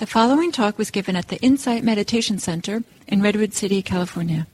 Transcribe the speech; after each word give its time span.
The 0.00 0.06
following 0.06 0.50
talk 0.50 0.78
was 0.78 0.90
given 0.90 1.14
at 1.14 1.28
the 1.28 1.36
Insight 1.42 1.84
Meditation 1.84 2.38
Center 2.38 2.82
in 3.06 3.20
Redwood 3.20 3.52
City, 3.52 3.82
California. 3.82 4.46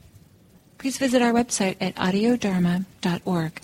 Please 0.77 0.97
visit 0.97 1.21
our 1.21 1.31
website 1.31 1.77
at 1.79 1.95
audiodharma.org. 1.95 3.61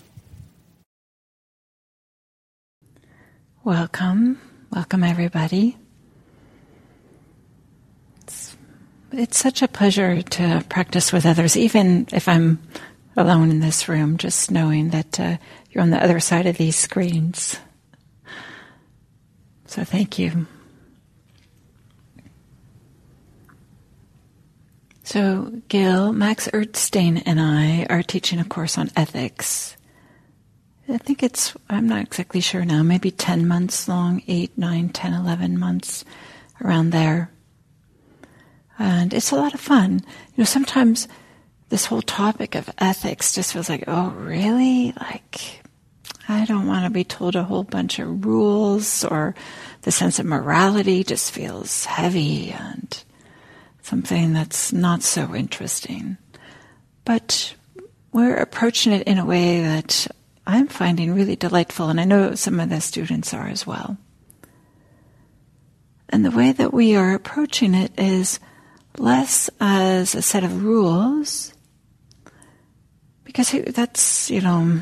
Welcome. 3.64 4.40
Welcome, 4.70 5.04
everybody. 5.04 5.76
It's, 8.22 8.56
it's 9.12 9.36
such 9.36 9.60
a 9.60 9.68
pleasure 9.68 10.22
to 10.22 10.64
practice 10.70 11.12
with 11.12 11.26
others, 11.26 11.54
even 11.54 12.08
if 12.12 12.28
I'm 12.28 12.62
alone 13.14 13.50
in 13.50 13.60
this 13.60 13.90
room, 13.90 14.16
just 14.16 14.50
knowing 14.50 14.88
that 14.88 15.20
uh, 15.20 15.36
you're 15.70 15.82
on 15.82 15.90
the 15.90 16.02
other 16.02 16.18
side 16.18 16.46
of 16.46 16.56
these 16.56 16.76
screens. 16.76 17.58
So 19.66 19.84
thank 19.84 20.18
you. 20.18 20.46
So, 25.06 25.60
Gil, 25.68 26.14
Max 26.14 26.48
Erdstein, 26.48 27.22
and 27.26 27.38
I 27.38 27.86
are 27.90 28.02
teaching 28.02 28.40
a 28.40 28.44
course 28.44 28.78
on 28.78 28.90
ethics. 28.96 29.76
I 30.88 30.96
think 30.96 31.22
it's, 31.22 31.54
I'm 31.68 31.86
not 31.86 32.00
exactly 32.00 32.40
sure 32.40 32.64
now, 32.64 32.82
maybe 32.82 33.10
10 33.10 33.46
months 33.46 33.86
long, 33.86 34.22
8, 34.26 34.56
9, 34.56 34.88
10, 34.88 35.12
11 35.12 35.58
months, 35.58 36.06
around 36.64 36.88
there. 36.88 37.30
And 38.78 39.12
it's 39.12 39.30
a 39.30 39.36
lot 39.36 39.52
of 39.52 39.60
fun. 39.60 40.00
You 40.02 40.38
know, 40.38 40.44
sometimes 40.44 41.06
this 41.68 41.84
whole 41.84 42.02
topic 42.02 42.54
of 42.54 42.70
ethics 42.78 43.34
just 43.34 43.52
feels 43.52 43.68
like, 43.68 43.84
oh, 43.86 44.08
really? 44.12 44.94
Like, 44.98 45.60
I 46.30 46.46
don't 46.46 46.66
want 46.66 46.86
to 46.86 46.90
be 46.90 47.04
told 47.04 47.36
a 47.36 47.44
whole 47.44 47.64
bunch 47.64 47.98
of 47.98 48.24
rules, 48.24 49.04
or 49.04 49.34
the 49.82 49.92
sense 49.92 50.18
of 50.18 50.24
morality 50.24 51.04
just 51.04 51.30
feels 51.30 51.84
heavy 51.84 52.52
and 52.52 53.04
something 53.84 54.32
that's 54.32 54.72
not 54.72 55.02
so 55.02 55.34
interesting. 55.34 56.16
But 57.04 57.54
we're 58.12 58.36
approaching 58.36 58.92
it 58.92 59.06
in 59.06 59.18
a 59.18 59.26
way 59.26 59.60
that 59.60 60.06
I'm 60.46 60.68
finding 60.68 61.14
really 61.14 61.36
delightful, 61.36 61.90
and 61.90 62.00
I 62.00 62.04
know 62.04 62.34
some 62.34 62.60
of 62.60 62.70
the 62.70 62.80
students 62.80 63.34
are 63.34 63.46
as 63.46 63.66
well. 63.66 63.98
And 66.08 66.24
the 66.24 66.30
way 66.30 66.52
that 66.52 66.72
we 66.72 66.96
are 66.96 67.14
approaching 67.14 67.74
it 67.74 67.92
is 67.98 68.40
less 68.98 69.50
as 69.60 70.14
a 70.14 70.22
set 70.22 70.44
of 70.44 70.64
rules, 70.64 71.52
because 73.24 73.50
that's, 73.50 74.30
you 74.30 74.40
know, 74.40 74.80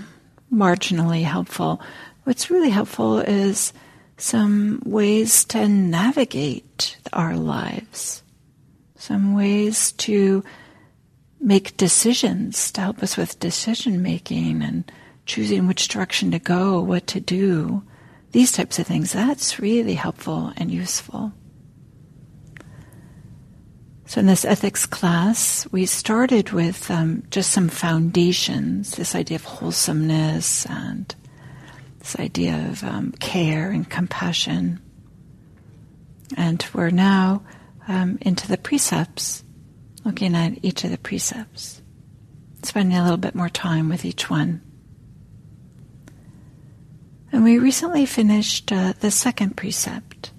marginally 0.53 1.25
helpful. 1.25 1.81
What's 2.25 2.51
really 2.51 2.71
helpful 2.71 3.19
is 3.19 3.73
some 4.17 4.81
ways 4.85 5.45
to 5.47 5.67
navigate 5.69 6.99
our 7.13 7.37
lives 7.37 8.22
some 9.03 9.35
ways 9.35 9.91
to 9.91 10.45
make 11.41 11.77
decisions 11.77 12.71
to 12.71 12.81
help 12.81 13.03
us 13.03 13.17
with 13.17 13.41
decision 13.41 14.01
making 14.01 14.63
and 14.63 14.91
choosing 15.27 15.67
which 15.67 15.89
direction 15.89 16.31
to 16.31 16.39
go, 16.39 16.81
what 16.81 17.09
to 17.09 17.19
do, 17.19 17.83
these 18.31 18.53
types 18.53 18.79
of 18.79 18.87
things. 18.87 19.13
That's 19.13 19.59
really 19.59 19.95
helpful 19.95 20.53
and 20.57 20.71
useful. 20.71 21.33
So, 24.07 24.21
in 24.21 24.27
this 24.27 24.45
ethics 24.45 24.87
class, 24.87 25.67
we 25.73 25.85
started 25.85 26.53
with 26.53 26.89
um, 26.89 27.25
just 27.29 27.51
some 27.51 27.69
foundations 27.69 28.93
this 28.93 29.17
idea 29.17 29.35
of 29.35 29.45
wholesomeness 29.45 30.65
and 30.67 31.13
this 31.99 32.17
idea 32.21 32.69
of 32.71 32.85
um, 32.85 33.11
care 33.19 33.73
and 33.73 33.89
compassion. 33.91 34.81
And 36.37 36.65
we're 36.73 36.91
now 36.91 37.43
um, 37.89 38.19
into 38.21 38.49
the 38.49 38.59
precepts, 38.59 39.45
looking 40.05 40.35
at 40.35 40.65
each 40.65 40.85
of 40.85 40.91
the 40.91 40.99
precepts, 40.99 41.83
spending 42.63 42.97
a 42.97 43.03
little 43.03 43.17
bit 43.17 43.35
more 43.35 43.49
time 43.49 43.89
with 43.89 44.05
each 44.05 44.31
one. 44.31 44.63
And 47.33 47.45
we 47.45 47.59
recently 47.59 48.05
finished 48.05 48.71
uh, 48.71 48.93
the 49.01 49.11
second 49.11 49.57
precept 49.57 50.33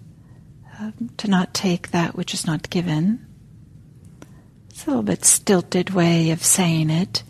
uh, 0.80 0.92
to 1.18 1.28
not 1.28 1.54
take 1.54 1.90
that 1.90 2.16
which 2.16 2.34
is 2.34 2.46
not 2.46 2.70
given. 2.70 3.26
It's 4.70 4.86
a 4.86 4.90
little 4.90 5.04
bit 5.04 5.26
stilted 5.26 5.90
way 5.90 6.30
of 6.32 6.44
saying 6.44 6.90
it. 6.90 7.24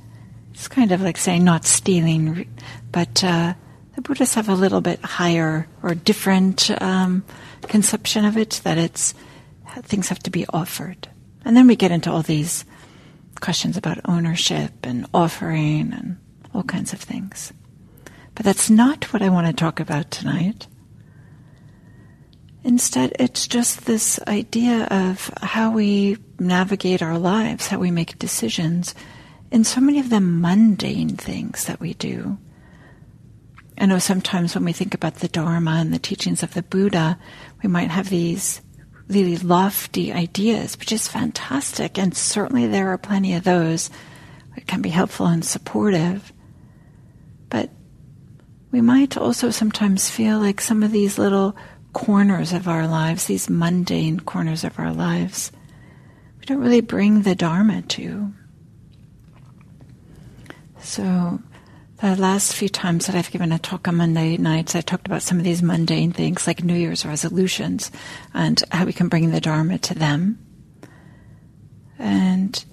It's 0.54 0.68
kind 0.68 0.92
of 0.92 1.02
like 1.02 1.18
saying 1.18 1.44
not 1.44 1.66
stealing, 1.66 2.48
but 2.92 3.24
uh, 3.24 3.54
the 3.96 4.02
Buddhists 4.02 4.36
have 4.36 4.50
a 4.50 4.56
little 4.56 4.82
bit 4.82 5.02
higher 5.02 5.68
or 5.82 5.96
different 5.96 6.70
um, 6.82 7.24
conception 7.64 8.26
of 8.26 8.38
it, 8.38 8.62
that 8.64 8.78
it's 8.78 9.14
things 9.82 10.10
have 10.10 10.20
to 10.20 10.32
be 10.32 10.46
offered. 10.50 11.08
And 11.46 11.58
then 11.58 11.68
we 11.68 11.76
get 11.76 11.92
into 11.92 12.12
all 12.12 12.22
these 12.22 12.66
questions 13.42 13.76
about 13.76 14.00
ownership 14.06 14.72
and 14.84 15.06
offering 15.14 15.94
and 15.94 16.18
all 16.54 16.64
kinds 16.64 16.94
of 16.94 17.00
things. 17.00 17.52
But 18.36 18.46
that's 18.46 18.70
not 18.70 19.12
what 19.14 19.22
I 19.22 19.30
want 19.30 19.48
to 19.48 19.54
talk 19.54 19.80
about 19.80 20.12
tonight. 20.12 20.68
Instead, 22.64 23.14
it's 23.20 23.48
just 23.48 23.86
this 23.86 24.20
idea 24.26 24.86
of 24.86 25.30
how 25.42 25.72
we 25.72 26.18
navigate 26.40 27.02
our 27.02 27.18
lives, 27.18 27.68
how 27.68 27.80
we 27.80 27.92
make 27.92 28.18
decisions 28.18 28.96
in 29.52 29.64
so 29.64 29.82
many 29.82 30.00
of 30.00 30.10
the 30.10 30.22
mundane 30.22 31.18
things 31.18 31.66
that 31.66 31.80
we 31.80 31.94
do. 31.94 32.38
I 33.78 33.86
know 33.86 34.00
sometimes 34.00 34.56
when 34.56 34.64
we 34.64 34.72
think 34.72 34.94
about 34.94 35.16
the 35.16 35.28
Dharma 35.28 35.72
and 35.72 35.94
the 35.94 36.00
teachings 36.00 36.42
of 36.42 36.54
the 36.54 36.64
Buddha, 36.64 37.20
we 37.62 37.70
might 37.70 37.90
have 37.90 38.10
these 38.10 38.62
really 39.14 39.38
lofty 39.38 40.12
ideas, 40.12 40.78
which 40.78 40.92
is 40.92 41.08
fantastic. 41.08 41.98
And 41.98 42.16
certainly 42.16 42.68
there 42.68 42.90
are 42.90 42.98
plenty 42.98 43.36
of 43.36 43.44
those 43.44 43.90
that 44.56 44.68
can 44.68 44.82
be 44.82 44.90
helpful 44.90 45.28
and 45.28 45.46
supportive. 45.46 46.34
But 47.50 47.70
we 48.72 48.82
might 48.82 49.18
also 49.18 49.52
sometimes 49.52 50.10
feel 50.10 50.40
like 50.40 50.60
some 50.60 50.84
of 50.84 50.92
these 50.92 51.18
little 51.18 51.56
corners 51.94 52.54
of 52.54 52.68
our 52.68 52.88
lives, 52.88 53.26
these 53.26 53.50
mundane 53.50 54.20
corners 54.20 54.64
of 54.64 54.80
our 54.80 54.92
lives, 54.92 55.52
we 56.40 56.46
don't 56.46 56.62
really 56.62 56.82
bring 56.82 57.22
the 57.22 57.36
Dharma 57.36 57.84
to. 57.84 58.34
So 60.80 61.40
the 62.10 62.22
last 62.22 62.54
few 62.54 62.68
times 62.68 63.06
that 63.06 63.16
I've 63.16 63.32
given 63.32 63.54
a 63.54 63.60
talk 63.60 63.88
on 63.88 63.96
Monday 63.96 64.36
nights, 64.36 64.76
I 64.76 64.82
talked 64.82 65.08
about 65.08 65.22
some 65.22 65.38
of 65.38 65.46
these 65.46 65.64
mundane 65.64 66.12
things 66.12 66.46
like 66.46 66.62
New 66.62 66.76
Year's 66.76 67.06
resolutions 67.06 67.92
and 68.34 68.62
how 68.72 68.84
we 68.84 68.92
can 68.92 69.08
bring 69.08 69.32
the 69.32 69.40
Dharma 69.40 69.78
to 69.78 69.94
them. 69.94 70.38
And 71.98 72.64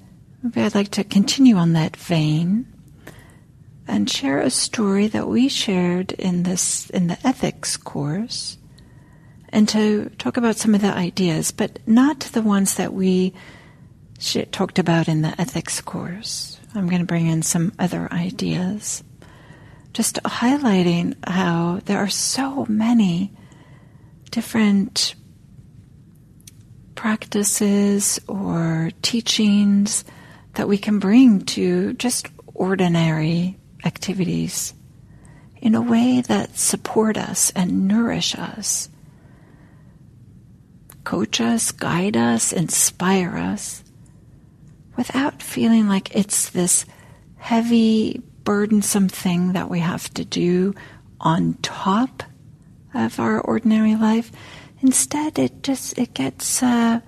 maybe 0.42 0.62
I'd 0.62 0.74
like 0.74 0.90
to 0.92 1.04
continue 1.04 1.54
on 1.54 1.74
that 1.74 1.96
vein 1.96 2.66
and 3.86 4.10
share 4.10 4.40
a 4.40 4.50
story 4.50 5.06
that 5.06 5.28
we 5.28 5.48
shared 5.48 6.10
in 6.10 6.42
this 6.42 6.90
in 6.90 7.06
the 7.06 7.18
ethics 7.24 7.76
course 7.76 8.58
and 9.50 9.68
to 9.68 10.10
talk 10.18 10.38
about 10.38 10.56
some 10.56 10.74
of 10.74 10.80
the 10.80 10.92
ideas, 10.92 11.52
but 11.52 11.78
not 11.86 12.18
the 12.18 12.42
ones 12.42 12.74
that 12.74 12.92
we 12.92 13.32
talked 14.50 14.80
about 14.80 15.06
in 15.06 15.22
the 15.22 15.40
ethics 15.40 15.80
course. 15.80 16.58
I'm 16.74 16.88
going 16.88 17.00
to 17.00 17.06
bring 17.06 17.28
in 17.28 17.42
some 17.42 17.72
other 17.78 18.12
ideas 18.12 19.04
just 19.92 20.16
highlighting 20.22 21.16
how 21.26 21.80
there 21.84 21.98
are 21.98 22.08
so 22.08 22.64
many 22.68 23.32
different 24.30 25.14
practices 26.94 28.20
or 28.28 28.90
teachings 29.02 30.04
that 30.54 30.68
we 30.68 30.78
can 30.78 30.98
bring 30.98 31.40
to 31.46 31.94
just 31.94 32.28
ordinary 32.54 33.58
activities 33.84 34.74
in 35.56 35.74
a 35.74 35.82
way 35.82 36.20
that 36.22 36.56
support 36.56 37.16
us 37.16 37.50
and 37.54 37.86
nourish 37.88 38.34
us, 38.34 38.88
coach 41.04 41.40
us, 41.40 41.72
guide 41.72 42.16
us, 42.16 42.52
inspire 42.52 43.36
us, 43.36 43.82
without 44.96 45.42
feeling 45.42 45.88
like 45.88 46.14
it's 46.14 46.50
this 46.50 46.84
heavy 47.36 48.22
burdensome 48.50 49.08
thing 49.08 49.52
that 49.52 49.70
we 49.70 49.78
have 49.78 50.12
to 50.12 50.24
do 50.24 50.74
on 51.20 51.54
top 51.62 52.24
of 52.92 53.20
our 53.20 53.40
ordinary 53.40 53.94
life. 53.94 54.32
Instead, 54.80 55.38
it 55.38 55.62
just 55.62 55.96
it 55.96 56.12
gets 56.14 56.60
uh, 56.60 56.98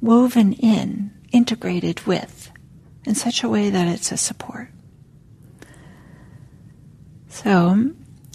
woven 0.00 0.54
in, 0.54 1.12
integrated 1.32 2.00
with, 2.06 2.50
in 3.04 3.14
such 3.14 3.42
a 3.42 3.48
way 3.50 3.68
that 3.68 3.88
it's 3.88 4.10
a 4.10 4.16
support. 4.16 4.68
So, 7.28 7.90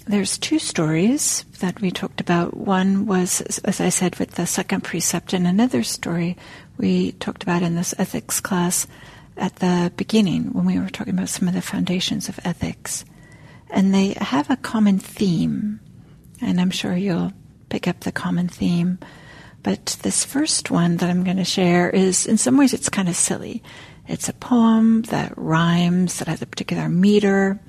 there's 0.06 0.38
two 0.38 0.60
stories 0.60 1.44
that 1.58 1.80
we 1.80 1.90
talked 1.90 2.20
about. 2.20 2.56
One 2.56 3.06
was, 3.06 3.40
as 3.64 3.80
I 3.80 3.88
said, 3.88 4.20
with 4.20 4.36
the 4.36 4.46
second 4.46 4.82
precept, 4.84 5.32
and 5.32 5.48
another 5.48 5.82
story 5.82 6.36
we 6.78 7.10
talked 7.10 7.42
about 7.42 7.62
in 7.62 7.74
this 7.74 7.92
ethics 7.98 8.38
class 8.38 8.86
at 9.40 9.56
the 9.56 9.90
beginning 9.96 10.52
when 10.52 10.66
we 10.66 10.78
were 10.78 10.90
talking 10.90 11.14
about 11.14 11.30
some 11.30 11.48
of 11.48 11.54
the 11.54 11.62
foundations 11.62 12.28
of 12.28 12.38
ethics. 12.44 13.04
And 13.70 13.94
they 13.94 14.14
have 14.20 14.50
a 14.50 14.56
common 14.56 14.98
theme, 14.98 15.80
and 16.40 16.60
I'm 16.60 16.70
sure 16.70 16.94
you'll 16.96 17.32
pick 17.68 17.88
up 17.88 18.00
the 18.00 18.12
common 18.12 18.48
theme. 18.48 18.98
But 19.62 19.96
this 20.02 20.24
first 20.24 20.70
one 20.70 20.98
that 20.98 21.10
I'm 21.10 21.24
going 21.24 21.36
to 21.36 21.44
share 21.44 21.88
is, 21.88 22.26
in 22.26 22.36
some 22.36 22.56
ways, 22.56 22.74
it's 22.74 22.88
kind 22.88 23.08
of 23.08 23.16
silly. 23.16 23.62
It's 24.08 24.28
a 24.28 24.34
poem 24.34 25.02
that 25.02 25.32
rhymes, 25.36 26.18
that 26.18 26.28
has 26.28 26.42
a 26.42 26.46
particular 26.46 26.88
meter, 26.88 27.60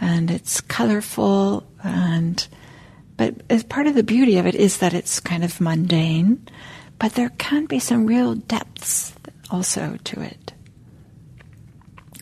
and 0.00 0.30
it's 0.30 0.60
colorful. 0.60 1.66
And 1.82 2.46
but 3.16 3.34
as 3.48 3.62
part 3.62 3.86
of 3.86 3.94
the 3.94 4.02
beauty 4.02 4.36
of 4.38 4.46
it 4.46 4.54
is 4.54 4.78
that 4.78 4.94
it's 4.94 5.20
kind 5.20 5.44
of 5.44 5.60
mundane, 5.60 6.46
but 6.98 7.14
there 7.14 7.30
can 7.30 7.66
be 7.66 7.78
some 7.78 8.06
real 8.06 8.34
depths 8.34 9.14
also 9.50 9.96
to 10.04 10.20
it. 10.20 10.52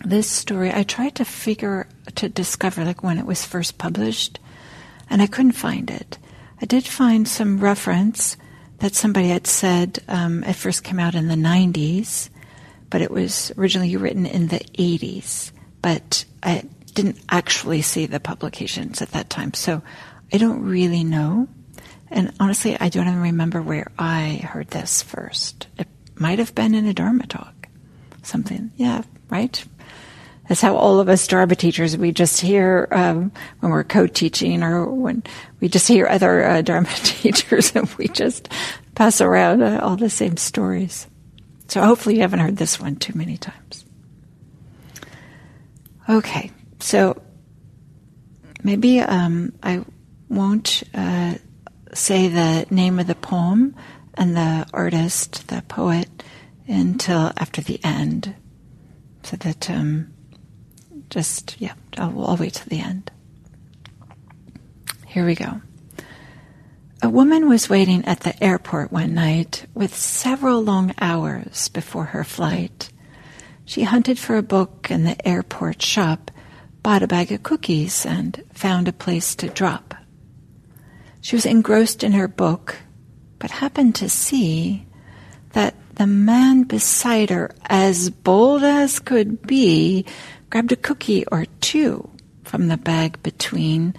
This 0.05 0.29
story, 0.29 0.71
I 0.71 0.83
tried 0.83 1.15
to 1.15 1.25
figure 1.25 1.89
to 2.17 2.29
discover 2.29 2.85
like 2.85 3.03
when 3.03 3.19
it 3.19 3.25
was 3.25 3.47
first 3.47 3.79
published, 3.79 4.39
and 5.09 5.23
I 5.23 5.27
couldn't 5.27 5.53
find 5.53 5.91
it. 5.91 6.19
I 6.61 6.67
did 6.67 6.85
find 6.85 7.27
some 7.27 7.59
reference 7.59 8.37
that 8.81 8.95
somebody 8.95 9.29
had 9.29 9.47
said 9.47 10.01
um, 10.07 10.45
it 10.45 10.57
first 10.57 10.85
came 10.85 11.01
out 11.01 11.15
in 11.15 11.29
the 11.29 11.35
90s, 11.35 12.29
but 12.91 13.01
it 13.01 13.11
was 13.11 13.51
originally 13.57 13.97
written 13.97 14.27
in 14.27 14.49
the 14.49 14.59
80s. 14.59 15.53
But 15.81 16.27
I 16.43 16.65
didn't 16.93 17.21
actually 17.31 17.81
see 17.81 18.05
the 18.05 18.21
publications 18.21 19.01
at 19.01 19.13
that 19.13 19.31
time, 19.31 19.55
so 19.55 19.83
I 20.31 20.37
don't 20.37 20.65
really 20.65 21.03
know. 21.03 21.49
And 22.11 22.35
honestly, 22.39 22.77
I 22.79 22.91
don't 22.91 23.09
even 23.09 23.23
remember 23.23 23.63
where 23.63 23.91
I 23.99 24.43
heard 24.53 24.69
this 24.69 25.01
first. 25.01 25.67
It 25.79 25.89
might 26.15 26.39
have 26.39 26.55
been 26.55 26.75
in 26.75 26.85
a 26.85 26.93
Dharma 26.93 27.27
talk. 27.27 27.69
Something, 28.23 28.71
yeah, 28.77 29.03
right? 29.31 29.65
That's 30.49 30.61
how 30.61 30.77
all 30.77 31.01
of 31.01 31.09
us 31.09 31.27
Dharma 31.27 31.57
teachers, 31.57 31.97
we 31.97 32.13
just 32.13 32.41
hear 32.41 32.89
um, 32.93 33.33
when 33.61 33.73
we're 33.73 33.85
co-teaching 33.85 34.63
or 34.63 34.87
when 34.87 35.23
we 35.61 35.69
just 35.69 35.89
hear 35.89 36.07
other 36.07 36.45
uh, 36.45 36.63
Dharma 36.63 36.89
teachers 36.97 37.75
and 37.75 37.89
we 37.95 38.09
just 38.09 38.49
pass 38.95 39.21
around 39.21 39.63
uh, 39.63 39.81
all 39.83 39.97
the 39.97 40.11
same 40.11 40.37
stories. 40.37 41.07
So 41.69 41.81
hopefully 41.81 42.17
you 42.17 42.21
haven't 42.21 42.41
heard 42.41 42.57
this 42.57 42.79
one 42.79 42.97
too 42.97 43.17
many 43.17 43.39
times. 43.39 43.85
Okay, 46.09 46.51
so 46.81 47.21
maybe 48.63 49.01
um, 49.01 49.55
I 49.63 49.83
won't 50.29 50.83
uh, 50.95 51.35
say 51.95 52.29
the 52.29 52.67
name 52.71 52.99
of 52.99 53.07
the 53.07 53.15
poem 53.15 53.75
and 54.15 54.37
the 54.37 54.67
artist, 54.75 55.49
the 55.49 55.63
poet, 55.63 56.23
until 56.67 57.33
after 57.37 57.63
the 57.63 57.83
end, 57.83 58.35
so 59.23 59.37
that 59.39 59.71
um, 59.71 60.14
just, 61.15 61.55
yeah, 61.61 61.75
I'll, 61.97 62.27
I'll 62.27 62.37
wait 62.37 62.55
till 62.55 62.67
the 62.67 62.81
end. 62.81 63.09
Here 65.07 65.25
we 65.25 65.37
go. 65.37 65.61
A 67.03 67.09
woman 67.09 67.49
was 67.49 67.71
waiting 67.71 68.05
at 68.05 68.21
the 68.21 68.43
airport 68.43 68.91
one 68.91 69.15
night 69.15 69.65
with 69.75 69.95
several 69.95 70.61
long 70.61 70.93
hours 71.01 71.69
before 71.69 72.07
her 72.07 72.25
flight. 72.25 72.91
She 73.65 73.85
hunted 73.85 74.19
for 74.19 74.37
a 74.37 74.43
book 74.43 74.89
in 74.91 75.05
the 75.05 75.17
airport 75.27 75.81
shop, 75.81 76.33
bought 76.83 77.05
a 77.05 77.07
bag 77.07 77.31
of 77.31 77.45
cookies, 77.45 78.05
and 78.05 78.43
found 78.53 78.89
a 78.89 78.93
place 78.93 79.37
to 79.37 79.49
drop. 79.49 79.95
She 81.21 81.37
was 81.37 81.47
engrossed 81.47 82.03
in 82.03 82.11
her 82.11 82.27
book, 82.27 82.77
but 83.39 83.53
happened 83.53 83.95
to 83.97 84.09
see 84.09 84.85
that 85.53 85.77
the 85.95 86.09
man 86.09 86.65
beside 86.65 87.31
her, 87.31 87.55
as 87.67 88.11
bold 88.11 88.65
as 88.65 88.99
could 88.99 89.47
be, 89.47 90.07
grabbed 90.55 90.71
a 90.71 90.77
cookie 90.77 91.27
or 91.33 91.47
two 91.61 92.09
from 92.45 92.69
the 92.69 92.77
bag 92.77 93.21
between, 93.25 93.93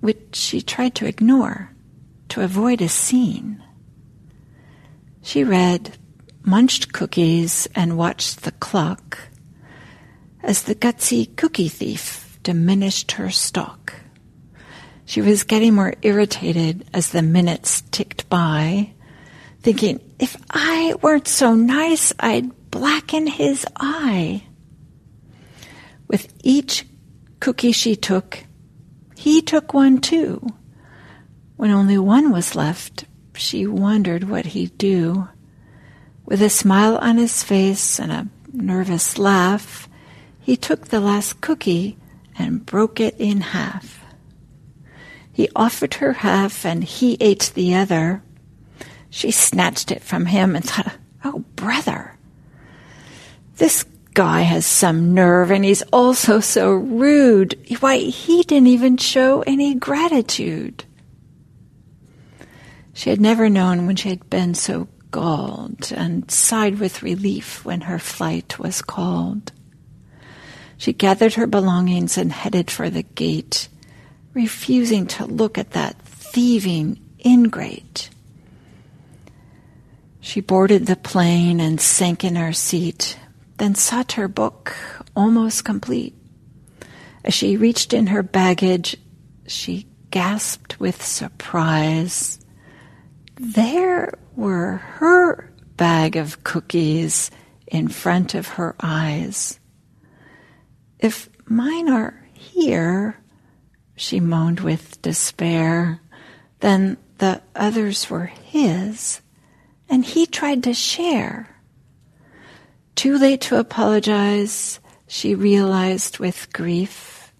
which 0.00 0.34
she 0.34 0.62
tried 0.62 0.94
to 0.94 1.04
ignore 1.04 1.70
to 2.26 2.40
avoid 2.40 2.80
a 2.80 2.88
scene. 2.88 3.62
She 5.20 5.44
read, 5.44 5.98
munched 6.42 6.94
cookies, 6.94 7.68
and 7.74 7.98
watched 7.98 8.44
the 8.44 8.52
clock 8.52 9.18
as 10.42 10.62
the 10.62 10.74
gutsy 10.74 11.26
cookie 11.36 11.68
thief 11.68 12.38
diminished 12.42 13.12
her 13.12 13.28
stock. 13.28 13.92
She 15.04 15.20
was 15.20 15.42
getting 15.42 15.74
more 15.74 15.92
irritated 16.00 16.86
as 16.94 17.10
the 17.10 17.20
minutes 17.20 17.82
ticked 17.90 18.30
by, 18.30 18.94
thinking, 19.60 20.00
if 20.18 20.34
I 20.48 20.94
weren't 21.02 21.28
so 21.28 21.54
nice, 21.54 22.10
I'd 22.18 22.70
blacken 22.70 23.26
his 23.26 23.66
eye. 23.76 24.44
With 26.06 26.32
each 26.42 26.86
cookie 27.40 27.72
she 27.72 27.96
took, 27.96 28.44
he 29.16 29.42
took 29.42 29.72
one 29.72 30.00
too. 30.00 30.46
When 31.56 31.70
only 31.70 31.98
one 31.98 32.32
was 32.32 32.54
left, 32.54 33.04
she 33.34 33.66
wondered 33.66 34.24
what 34.24 34.46
he'd 34.46 34.76
do. 34.78 35.28
With 36.26 36.42
a 36.42 36.48
smile 36.48 36.96
on 36.98 37.16
his 37.16 37.42
face 37.42 37.98
and 37.98 38.10
a 38.10 38.28
nervous 38.52 39.18
laugh, 39.18 39.88
he 40.40 40.56
took 40.56 40.88
the 40.88 41.00
last 41.00 41.40
cookie 41.40 41.96
and 42.38 42.66
broke 42.66 43.00
it 43.00 43.16
in 43.18 43.40
half. 43.40 44.04
He 45.32 45.48
offered 45.56 45.94
her 45.94 46.12
half 46.12 46.64
and 46.64 46.84
he 46.84 47.16
ate 47.20 47.52
the 47.54 47.74
other. 47.74 48.22
She 49.10 49.30
snatched 49.30 49.90
it 49.90 50.02
from 50.02 50.26
him 50.26 50.54
and 50.54 50.64
thought, 50.64 50.96
oh, 51.24 51.44
brother, 51.56 52.16
this 53.56 53.84
guy 54.14 54.42
has 54.42 54.64
some 54.64 55.12
nerve 55.12 55.50
and 55.50 55.64
he's 55.64 55.82
also 55.92 56.40
so 56.40 56.72
rude. 56.72 57.58
Why, 57.80 57.98
he 57.98 58.42
didn't 58.44 58.68
even 58.68 58.96
show 58.96 59.42
any 59.42 59.74
gratitude. 59.74 60.84
She 62.92 63.10
had 63.10 63.20
never 63.20 63.50
known 63.50 63.86
when 63.86 63.96
she 63.96 64.08
had 64.08 64.30
been 64.30 64.54
so 64.54 64.88
galled 65.10 65.92
and 65.92 66.30
sighed 66.30 66.78
with 66.78 67.02
relief 67.02 67.64
when 67.64 67.82
her 67.82 67.98
flight 67.98 68.58
was 68.58 68.82
called. 68.82 69.52
She 70.76 70.92
gathered 70.92 71.34
her 71.34 71.46
belongings 71.46 72.16
and 72.16 72.32
headed 72.32 72.70
for 72.70 72.90
the 72.90 73.02
gate, 73.02 73.68
refusing 74.32 75.06
to 75.08 75.24
look 75.24 75.58
at 75.58 75.72
that 75.72 76.00
thieving 76.02 77.00
ingrate. 77.24 78.10
She 80.20 80.40
boarded 80.40 80.86
the 80.86 80.96
plane 80.96 81.60
and 81.60 81.80
sank 81.80 82.24
in 82.24 82.36
her 82.36 82.52
seat, 82.52 83.18
then 83.58 83.74
sought 83.74 84.12
her 84.12 84.28
book, 84.28 84.76
almost 85.14 85.64
complete. 85.64 86.14
As 87.24 87.34
she 87.34 87.56
reached 87.56 87.92
in 87.92 88.08
her 88.08 88.22
baggage, 88.22 88.96
she 89.46 89.86
gasped 90.10 90.78
with 90.78 91.04
surprise. 91.04 92.38
There 93.36 94.14
were 94.36 94.76
her 94.76 95.52
bag 95.76 96.16
of 96.16 96.44
cookies 96.44 97.30
in 97.66 97.88
front 97.88 98.34
of 98.34 98.48
her 98.48 98.76
eyes. 98.80 99.58
If 100.98 101.28
mine 101.46 101.88
are 101.88 102.22
here, 102.32 103.18
she 103.96 104.20
moaned 104.20 104.60
with 104.60 105.00
despair, 105.02 106.00
then 106.60 106.96
the 107.18 107.42
others 107.54 108.10
were 108.10 108.26
his, 108.26 109.20
and 109.88 110.04
he 110.04 110.26
tried 110.26 110.62
to 110.64 110.74
share. 110.74 111.53
Too 112.94 113.18
late 113.18 113.40
to 113.42 113.58
apologize, 113.58 114.80
she 115.06 115.34
realized 115.34 116.18
with 116.18 116.52
grief 116.52 117.32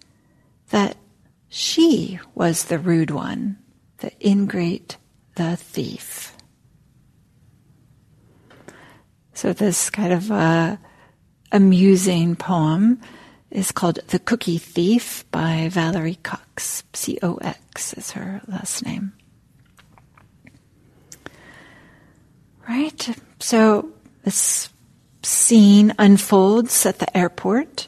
that 0.69 0.97
she 1.49 2.19
was 2.35 2.65
the 2.65 2.77
rude 2.77 3.11
one, 3.11 3.57
the 3.97 4.11
ingrate, 4.25 4.97
the 5.35 5.55
thief. 5.55 6.35
So 9.33 9.53
this 9.53 9.89
kind 9.89 10.13
of 10.13 10.31
uh, 10.31 10.77
amusing 11.51 12.35
poem 12.35 13.01
is 13.49 13.71
called 13.71 13.99
The 14.07 14.19
Cookie 14.19 14.57
Thief 14.57 15.23
by 15.31 15.69
Valerie 15.71 16.19
Cox. 16.21 16.83
C 16.93 17.17
O 17.23 17.35
X 17.35 17.93
is 17.93 18.11
her 18.11 18.41
last 18.47 18.85
name. 18.85 19.13
Right? 22.67 23.17
So 23.39 23.89
this 24.23 24.69
scene 25.25 25.93
unfolds 25.97 26.85
at 26.85 26.99
the 26.99 27.17
airport, 27.17 27.87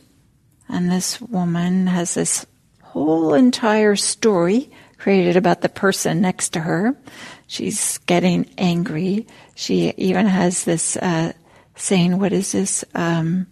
and 0.68 0.92
this 0.92 1.22
woman 1.22 1.88
has 1.88 2.16
this 2.16 2.46
whole 2.82 3.34
entire 3.34 3.96
story 3.96 4.72
created 4.98 5.38
about 5.38 5.62
the 5.62 5.70
person 5.70 6.22
next 6.22 6.50
to 6.50 6.60
her. 6.60 6.98
She's 7.46 8.00
getting 8.00 8.50
angry. 8.58 9.28
She 9.56 9.94
even 9.98 10.26
has 10.26 10.64
this 10.64 10.98
uh, 10.98 11.34
saying, 11.76 12.20
What 12.20 12.34
is 12.34 12.52
this? 12.52 12.84
Um, 12.94 13.48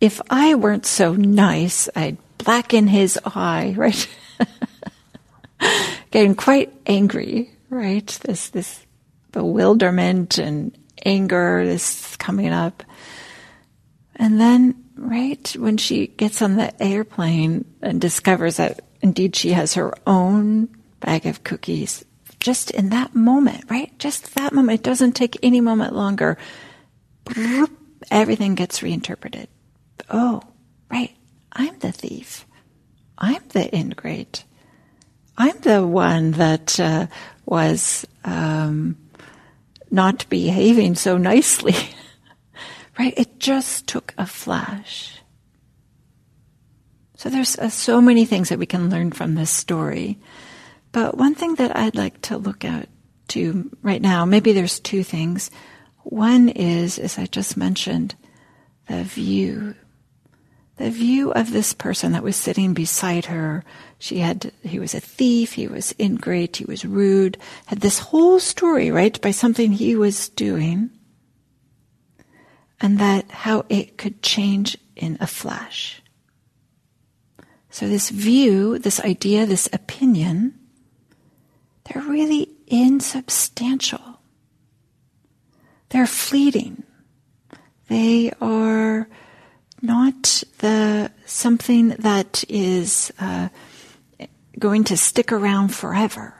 if 0.00 0.20
I 0.28 0.54
weren't 0.56 0.86
so 0.86 1.14
nice, 1.14 1.88
I'd 1.96 2.18
blacken 2.36 2.88
his 2.88 3.18
eye, 3.24 3.74
right? 3.78 4.08
Getting 6.10 6.34
quite 6.34 6.72
angry, 6.86 7.50
right? 7.70 8.06
This, 8.22 8.50
this 8.50 8.84
bewilderment 9.32 10.38
and 10.38 10.76
anger 11.04 11.60
is 11.60 12.16
coming 12.18 12.52
up. 12.52 12.82
And 14.16 14.40
then, 14.40 14.84
right, 14.96 15.48
when 15.58 15.76
she 15.76 16.06
gets 16.06 16.40
on 16.42 16.56
the 16.56 16.82
airplane 16.82 17.64
and 17.82 18.00
discovers 18.00 18.58
that 18.58 18.80
indeed 19.00 19.36
she 19.36 19.50
has 19.50 19.74
her 19.74 19.92
own 20.06 20.68
bag 21.00 21.26
of 21.26 21.44
cookies, 21.44 22.04
just 22.40 22.70
in 22.70 22.90
that 22.90 23.14
moment, 23.14 23.64
right? 23.70 23.96
Just 23.98 24.34
that 24.34 24.52
moment. 24.52 24.80
It 24.80 24.84
doesn't 24.84 25.12
take 25.12 25.38
any 25.42 25.60
moment 25.60 25.94
longer. 25.94 26.38
Everything 28.10 28.54
gets 28.54 28.82
reinterpreted. 28.82 29.48
Oh, 30.10 30.42
right. 30.90 31.14
I'm 31.52 31.78
the 31.78 31.92
thief. 31.92 32.46
I'm 33.16 33.42
the 33.48 33.74
ingrate. 33.74 34.44
I'm 35.36 35.58
the 35.60 35.86
one 35.86 36.32
that 36.32 36.78
uh, 36.78 37.06
was 37.46 38.06
um, 38.24 38.96
not 39.94 40.28
behaving 40.28 40.96
so 40.96 41.16
nicely. 41.16 41.74
right? 42.98 43.14
It 43.16 43.38
just 43.40 43.86
took 43.86 44.12
a 44.18 44.26
flash. 44.26 45.20
So 47.16 47.30
there's 47.30 47.58
uh, 47.58 47.70
so 47.70 48.00
many 48.00 48.26
things 48.26 48.50
that 48.50 48.58
we 48.58 48.66
can 48.66 48.90
learn 48.90 49.12
from 49.12 49.34
this 49.34 49.50
story. 49.50 50.18
But 50.92 51.16
one 51.16 51.34
thing 51.34 51.54
that 51.54 51.76
I'd 51.76 51.96
like 51.96 52.20
to 52.22 52.36
look 52.36 52.64
at 52.64 52.88
to 53.28 53.70
right 53.82 54.02
now, 54.02 54.24
maybe 54.24 54.52
there's 54.52 54.78
two 54.78 55.02
things. 55.02 55.50
One 56.02 56.48
is, 56.50 56.98
as 56.98 57.18
I 57.18 57.26
just 57.26 57.56
mentioned, 57.56 58.14
the 58.88 59.04
view. 59.04 59.74
The 60.76 60.90
view 60.90 61.30
of 61.32 61.52
this 61.52 61.72
person 61.72 62.12
that 62.12 62.24
was 62.24 62.34
sitting 62.36 62.74
beside 62.74 63.26
her. 63.26 63.64
She 63.98 64.18
had, 64.18 64.52
he 64.62 64.78
was 64.78 64.94
a 64.94 65.00
thief, 65.00 65.52
he 65.52 65.68
was 65.68 65.94
ingrate, 66.00 66.56
he 66.56 66.64
was 66.64 66.84
rude, 66.84 67.38
had 67.66 67.80
this 67.80 68.00
whole 68.00 68.40
story, 68.40 68.90
right, 68.90 69.20
by 69.20 69.30
something 69.30 69.72
he 69.72 69.94
was 69.94 70.28
doing. 70.30 70.90
And 72.80 72.98
that 72.98 73.30
how 73.30 73.64
it 73.68 73.96
could 73.96 74.20
change 74.20 74.76
in 74.96 75.16
a 75.20 75.26
flash. 75.26 76.02
So 77.70 77.88
this 77.88 78.10
view, 78.10 78.78
this 78.78 79.00
idea, 79.00 79.46
this 79.46 79.68
opinion, 79.72 80.58
they're 81.84 82.02
really 82.02 82.48
insubstantial. 82.66 84.20
They're 85.90 86.06
fleeting. 86.06 86.82
They 87.88 88.32
are 88.40 89.08
not 89.84 90.42
the 90.58 91.10
something 91.26 91.90
that 91.90 92.44
is 92.48 93.12
uh, 93.20 93.48
going 94.58 94.84
to 94.84 94.96
stick 94.96 95.30
around 95.30 95.74
forever. 95.74 96.34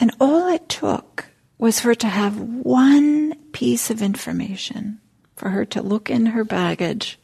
And 0.00 0.14
all 0.20 0.48
it 0.48 0.68
took 0.68 1.26
was 1.58 1.80
for 1.80 1.88
her 1.88 1.94
to 1.96 2.06
have 2.06 2.38
one 2.40 3.34
piece 3.52 3.90
of 3.90 4.00
information, 4.00 5.00
for 5.34 5.50
her 5.50 5.64
to 5.66 5.82
look 5.82 6.08
in 6.08 6.26
her 6.26 6.44
baggage 6.44 7.18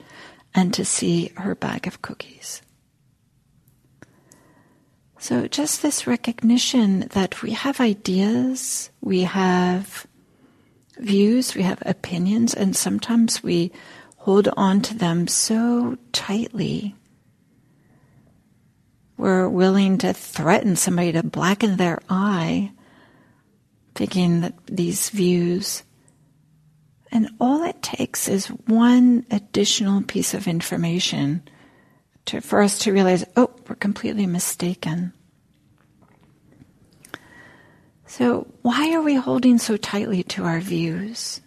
and 0.54 0.74
to 0.74 0.84
see 0.84 1.32
her 1.36 1.54
bag 1.54 1.86
of 1.86 2.02
cookies. 2.02 2.62
So 5.18 5.46
just 5.46 5.82
this 5.82 6.06
recognition 6.06 7.08
that 7.12 7.42
we 7.42 7.52
have 7.52 7.80
ideas, 7.80 8.90
we 9.00 9.22
have 9.22 10.06
views, 10.98 11.54
we 11.54 11.62
have 11.62 11.82
opinions, 11.86 12.54
and 12.54 12.74
sometimes 12.74 13.42
we 13.42 13.72
hold 14.16 14.48
on 14.56 14.80
to 14.80 14.94
them 14.94 15.28
so 15.28 15.96
tightly. 16.12 16.94
We're 19.16 19.48
willing 19.48 19.98
to 19.98 20.12
threaten 20.12 20.76
somebody 20.76 21.12
to 21.12 21.22
blacken 21.22 21.76
their 21.76 22.00
eye, 22.08 22.72
thinking 23.94 24.40
that 24.40 24.54
these 24.66 25.10
views. 25.10 25.82
And 27.12 27.30
all 27.40 27.62
it 27.62 27.82
takes 27.82 28.28
is 28.28 28.46
one 28.46 29.24
additional 29.30 30.02
piece 30.02 30.34
of 30.34 30.48
information 30.48 31.42
to, 32.26 32.40
for 32.40 32.60
us 32.60 32.78
to 32.80 32.92
realize, 32.92 33.24
oh, 33.36 33.54
we're 33.68 33.76
completely 33.76 34.26
mistaken. 34.26 35.12
So, 38.06 38.46
why 38.62 38.92
are 38.94 39.02
we 39.02 39.14
holding 39.14 39.58
so 39.58 39.76
tightly 39.76 40.22
to 40.24 40.44
our 40.44 40.60
views? 40.60 41.40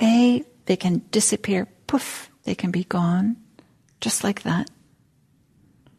A, 0.00 0.44
they 0.66 0.76
can 0.76 1.02
disappear, 1.10 1.66
poof, 1.86 2.30
they 2.44 2.54
can 2.54 2.70
be 2.70 2.84
gone, 2.84 3.36
just 4.00 4.24
like 4.24 4.42
that. 4.42 4.70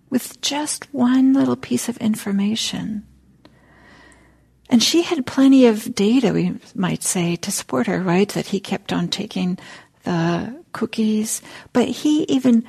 With 0.09 0.39
just 0.41 0.93
one 0.93 1.33
little 1.33 1.55
piece 1.55 1.89
of 1.89 1.97
information. 1.97 3.05
And 4.69 4.81
she 4.81 5.03
had 5.03 5.25
plenty 5.25 5.65
of 5.67 5.93
data, 5.93 6.31
we 6.33 6.57
might 6.73 7.03
say, 7.03 7.35
to 7.37 7.51
support 7.51 7.87
her, 7.87 8.01
right? 8.01 8.29
That 8.29 8.47
he 8.47 8.59
kept 8.59 8.93
on 8.93 9.07
taking 9.07 9.59
the 10.03 10.63
cookies. 10.71 11.41
But 11.73 11.87
he 11.87 12.23
even 12.23 12.65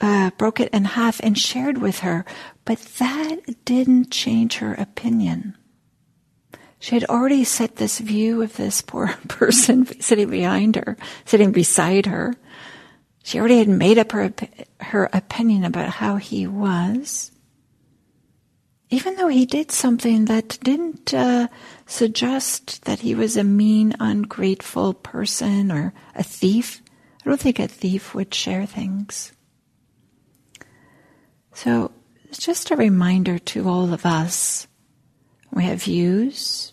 uh, 0.00 0.30
broke 0.38 0.60
it 0.60 0.72
in 0.72 0.84
half 0.84 1.20
and 1.20 1.38
shared 1.38 1.78
with 1.78 2.00
her. 2.00 2.24
But 2.64 2.78
that 2.98 3.64
didn't 3.64 4.10
change 4.10 4.56
her 4.56 4.74
opinion. 4.74 5.56
She 6.78 6.94
had 6.94 7.04
already 7.04 7.44
set 7.44 7.76
this 7.76 7.98
view 7.98 8.42
of 8.42 8.56
this 8.56 8.80
poor 8.82 9.08
person 9.28 9.86
sitting 10.00 10.30
behind 10.30 10.76
her, 10.76 10.96
sitting 11.24 11.52
beside 11.52 12.06
her. 12.06 12.34
She 13.24 13.38
already 13.38 13.58
had 13.58 13.68
made 13.68 13.98
up 13.98 14.12
her, 14.12 14.32
her 14.80 15.10
opinion 15.12 15.64
about 15.64 15.90
how 15.90 16.16
he 16.16 16.46
was. 16.46 17.32
Even 18.90 19.16
though 19.16 19.28
he 19.28 19.44
did 19.44 19.70
something 19.70 20.24
that 20.26 20.58
didn't 20.62 21.12
uh, 21.12 21.48
suggest 21.84 22.84
that 22.84 23.00
he 23.00 23.14
was 23.14 23.36
a 23.36 23.44
mean, 23.44 23.94
ungrateful 24.00 24.94
person 24.94 25.70
or 25.70 25.92
a 26.14 26.22
thief. 26.22 26.80
I 27.20 27.28
don't 27.28 27.40
think 27.40 27.58
a 27.58 27.68
thief 27.68 28.14
would 28.14 28.32
share 28.32 28.64
things. 28.64 29.32
So 31.52 31.90
it's 32.24 32.38
just 32.38 32.70
a 32.70 32.76
reminder 32.76 33.38
to 33.38 33.68
all 33.68 33.92
of 33.92 34.06
us 34.06 34.68
we 35.52 35.64
have 35.64 35.82
views 35.82 36.72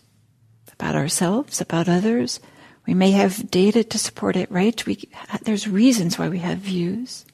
about 0.72 0.94
ourselves, 0.94 1.60
about 1.60 1.88
others. 1.88 2.40
We 2.86 2.94
may 2.94 3.12
have 3.12 3.50
data 3.50 3.82
to 3.82 3.98
support 3.98 4.36
it, 4.36 4.50
right? 4.50 4.84
We, 4.86 5.08
there's 5.42 5.66
reasons 5.68 6.18
why 6.18 6.28
we 6.28 6.38
have 6.38 6.58
views. 6.58 7.24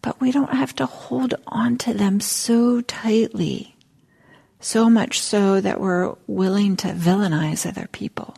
But 0.00 0.20
we 0.20 0.30
don't 0.30 0.54
have 0.54 0.74
to 0.76 0.86
hold 0.86 1.34
on 1.48 1.76
to 1.78 1.92
them 1.92 2.20
so 2.20 2.80
tightly, 2.82 3.76
so 4.60 4.88
much 4.88 5.20
so 5.20 5.60
that 5.60 5.80
we're 5.80 6.14
willing 6.26 6.76
to 6.76 6.88
villainize 6.88 7.66
other 7.66 7.88
people 7.90 8.36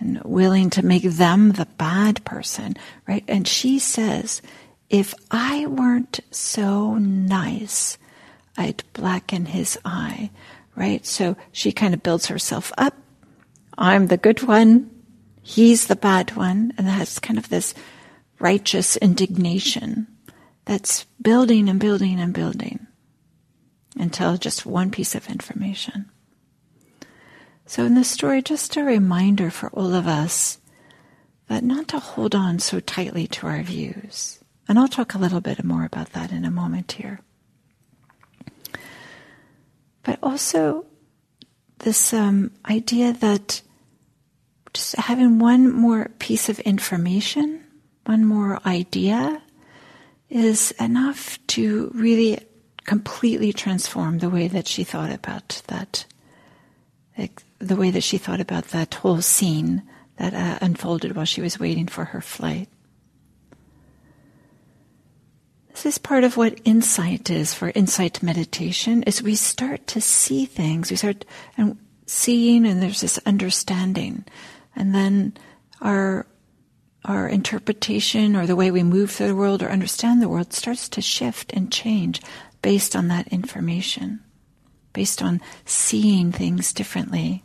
and 0.00 0.20
willing 0.24 0.70
to 0.70 0.84
make 0.84 1.04
them 1.04 1.52
the 1.52 1.66
bad 1.78 2.24
person, 2.24 2.74
right? 3.06 3.24
And 3.28 3.46
she 3.46 3.78
says, 3.78 4.42
if 4.88 5.14
I 5.30 5.66
weren't 5.66 6.20
so 6.30 6.94
nice, 6.94 7.98
I'd 8.60 8.84
blacken 8.92 9.46
his 9.46 9.78
eye, 9.86 10.30
right? 10.76 11.04
So 11.06 11.34
she 11.50 11.72
kind 11.72 11.94
of 11.94 12.02
builds 12.02 12.26
herself 12.26 12.72
up. 12.76 12.94
I'm 13.78 14.08
the 14.08 14.18
good 14.18 14.42
one. 14.42 14.90
He's 15.40 15.86
the 15.86 15.96
bad 15.96 16.36
one. 16.36 16.74
And 16.76 16.86
has 16.86 17.18
kind 17.18 17.38
of 17.38 17.48
this 17.48 17.72
righteous 18.38 18.98
indignation 18.98 20.08
that's 20.66 21.04
building 21.22 21.70
and 21.70 21.80
building 21.80 22.20
and 22.20 22.34
building 22.34 22.86
until 23.96 24.36
just 24.36 24.66
one 24.66 24.90
piece 24.90 25.14
of 25.14 25.30
information. 25.30 26.10
So 27.64 27.84
in 27.84 27.94
this 27.94 28.10
story, 28.10 28.42
just 28.42 28.76
a 28.76 28.84
reminder 28.84 29.50
for 29.50 29.70
all 29.70 29.94
of 29.94 30.06
us 30.06 30.58
that 31.48 31.64
not 31.64 31.88
to 31.88 31.98
hold 31.98 32.34
on 32.34 32.58
so 32.58 32.78
tightly 32.78 33.26
to 33.28 33.46
our 33.46 33.62
views. 33.62 34.38
And 34.68 34.78
I'll 34.78 34.86
talk 34.86 35.14
a 35.14 35.18
little 35.18 35.40
bit 35.40 35.64
more 35.64 35.86
about 35.86 36.12
that 36.12 36.30
in 36.30 36.44
a 36.44 36.50
moment 36.50 36.92
here 36.92 37.20
but 40.10 40.18
also 40.24 40.86
this 41.78 42.12
um, 42.12 42.50
idea 42.68 43.12
that 43.12 43.62
just 44.72 44.96
having 44.96 45.38
one 45.38 45.72
more 45.72 46.10
piece 46.18 46.48
of 46.48 46.58
information, 46.60 47.62
one 48.06 48.24
more 48.24 48.58
idea, 48.66 49.40
is 50.28 50.72
enough 50.80 51.38
to 51.46 51.92
really 51.94 52.40
completely 52.86 53.52
transform 53.52 54.18
the 54.18 54.28
way 54.28 54.48
that 54.48 54.66
she 54.66 54.82
thought 54.82 55.12
about 55.12 55.62
that, 55.68 56.04
like 57.16 57.44
the 57.60 57.76
way 57.76 57.92
that 57.92 58.02
she 58.02 58.18
thought 58.18 58.40
about 58.40 58.64
that 58.70 58.94
whole 58.94 59.22
scene 59.22 59.80
that 60.16 60.34
uh, 60.34 60.58
unfolded 60.60 61.14
while 61.14 61.24
she 61.24 61.40
was 61.40 61.60
waiting 61.60 61.86
for 61.86 62.06
her 62.06 62.20
flight. 62.20 62.68
This 65.82 65.94
is 65.94 65.98
part 65.98 66.24
of 66.24 66.36
what 66.36 66.60
insight 66.66 67.30
is 67.30 67.54
for 67.54 67.72
insight 67.74 68.22
meditation 68.22 69.02
is 69.04 69.22
we 69.22 69.34
start 69.34 69.86
to 69.86 70.00
see 70.02 70.44
things. 70.44 70.90
We 70.90 70.98
start 70.98 71.24
and 71.56 71.78
seeing 72.04 72.66
and 72.66 72.82
there's 72.82 73.00
this 73.00 73.18
understanding. 73.24 74.26
And 74.76 74.94
then 74.94 75.38
our 75.80 76.26
our 77.06 77.26
interpretation 77.26 78.36
or 78.36 78.46
the 78.46 78.56
way 78.56 78.70
we 78.70 78.82
move 78.82 79.10
through 79.10 79.28
the 79.28 79.34
world 79.34 79.62
or 79.62 79.70
understand 79.70 80.20
the 80.20 80.28
world 80.28 80.52
starts 80.52 80.86
to 80.90 81.00
shift 81.00 81.50
and 81.54 81.72
change 81.72 82.20
based 82.60 82.94
on 82.94 83.08
that 83.08 83.28
information, 83.28 84.20
based 84.92 85.22
on 85.22 85.40
seeing 85.64 86.30
things 86.30 86.74
differently. 86.74 87.42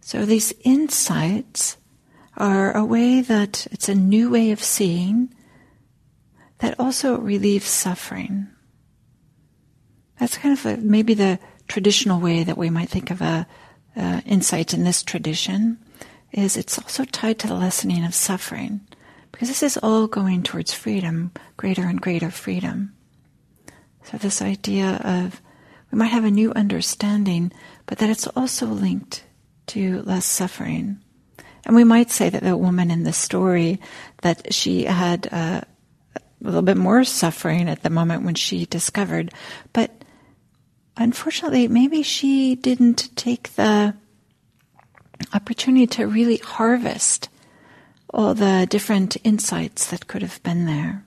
So 0.00 0.26
these 0.26 0.52
insights 0.64 1.76
are 2.36 2.76
a 2.76 2.84
way 2.84 3.20
that 3.20 3.68
it's 3.70 3.88
a 3.88 3.94
new 3.94 4.28
way 4.28 4.50
of 4.50 4.60
seeing 4.60 5.32
that 6.58 6.78
also 6.80 7.18
relieves 7.18 7.66
suffering. 7.66 8.48
that's 10.18 10.38
kind 10.38 10.58
of 10.58 10.66
a, 10.66 10.76
maybe 10.78 11.14
the 11.14 11.38
traditional 11.68 12.20
way 12.20 12.44
that 12.44 12.56
we 12.56 12.70
might 12.70 12.88
think 12.88 13.10
of 13.10 13.20
a, 13.20 13.46
a 13.96 14.22
insight 14.24 14.72
in 14.72 14.84
this 14.84 15.02
tradition 15.02 15.78
is 16.32 16.56
it's 16.56 16.78
also 16.78 17.04
tied 17.04 17.38
to 17.38 17.46
the 17.46 17.54
lessening 17.54 18.04
of 18.04 18.14
suffering 18.14 18.80
because 19.32 19.48
this 19.48 19.62
is 19.62 19.78
all 19.82 20.06
going 20.06 20.42
towards 20.42 20.72
freedom, 20.72 21.30
greater 21.56 21.82
and 21.82 22.00
greater 22.00 22.30
freedom. 22.30 22.94
So 24.04 24.16
this 24.16 24.40
idea 24.40 25.00
of 25.04 25.42
we 25.90 25.98
might 25.98 26.06
have 26.06 26.24
a 26.24 26.30
new 26.30 26.52
understanding, 26.52 27.52
but 27.86 27.98
that 27.98 28.10
it's 28.10 28.26
also 28.28 28.66
linked 28.66 29.24
to 29.68 30.02
less 30.02 30.24
suffering. 30.24 30.98
And 31.64 31.74
we 31.74 31.84
might 31.84 32.10
say 32.10 32.28
that 32.28 32.42
the 32.42 32.56
woman 32.56 32.90
in 32.90 33.02
the 33.02 33.12
story 33.12 33.80
that 34.22 34.54
she 34.54 34.84
had 34.84 35.28
uh, 35.32 35.62
a 36.40 36.44
little 36.44 36.62
bit 36.62 36.76
more 36.76 37.04
suffering 37.04 37.68
at 37.68 37.82
the 37.82 37.90
moment 37.90 38.24
when 38.24 38.34
she 38.34 38.66
discovered, 38.66 39.32
but 39.72 39.90
unfortunately, 40.96 41.68
maybe 41.68 42.02
she 42.02 42.54
didn't 42.54 43.14
take 43.16 43.54
the 43.54 43.94
opportunity 45.32 45.86
to 45.86 46.06
really 46.06 46.36
harvest 46.38 47.28
all 48.10 48.34
the 48.34 48.66
different 48.68 49.16
insights 49.24 49.90
that 49.90 50.06
could 50.06 50.22
have 50.22 50.42
been 50.42 50.66
there. 50.66 51.04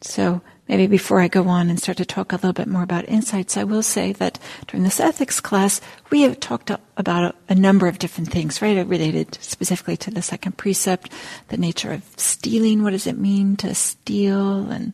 So 0.00 0.42
maybe 0.68 0.86
before 0.86 1.20
I 1.20 1.28
go 1.28 1.48
on 1.48 1.70
and 1.70 1.80
start 1.80 1.98
to 1.98 2.04
talk 2.04 2.32
a 2.32 2.36
little 2.36 2.52
bit 2.52 2.68
more 2.68 2.82
about 2.82 3.08
insights, 3.08 3.56
I 3.56 3.64
will 3.64 3.82
say 3.82 4.12
that 4.12 4.38
during 4.66 4.84
this 4.84 5.00
ethics 5.00 5.40
class, 5.40 5.80
we 6.10 6.22
have 6.22 6.40
talked 6.40 6.70
about 6.96 7.34
a, 7.34 7.52
a 7.52 7.54
number 7.54 7.86
of 7.86 7.98
different 7.98 8.30
things, 8.30 8.62
right? 8.62 8.86
Related 8.86 9.38
specifically 9.40 9.96
to 9.98 10.10
the 10.10 10.22
second 10.22 10.56
precept, 10.56 11.10
the 11.48 11.56
nature 11.56 11.92
of 11.92 12.02
stealing. 12.16 12.82
What 12.82 12.90
does 12.90 13.06
it 13.06 13.18
mean 13.18 13.56
to 13.56 13.74
steal? 13.74 14.70
And 14.70 14.92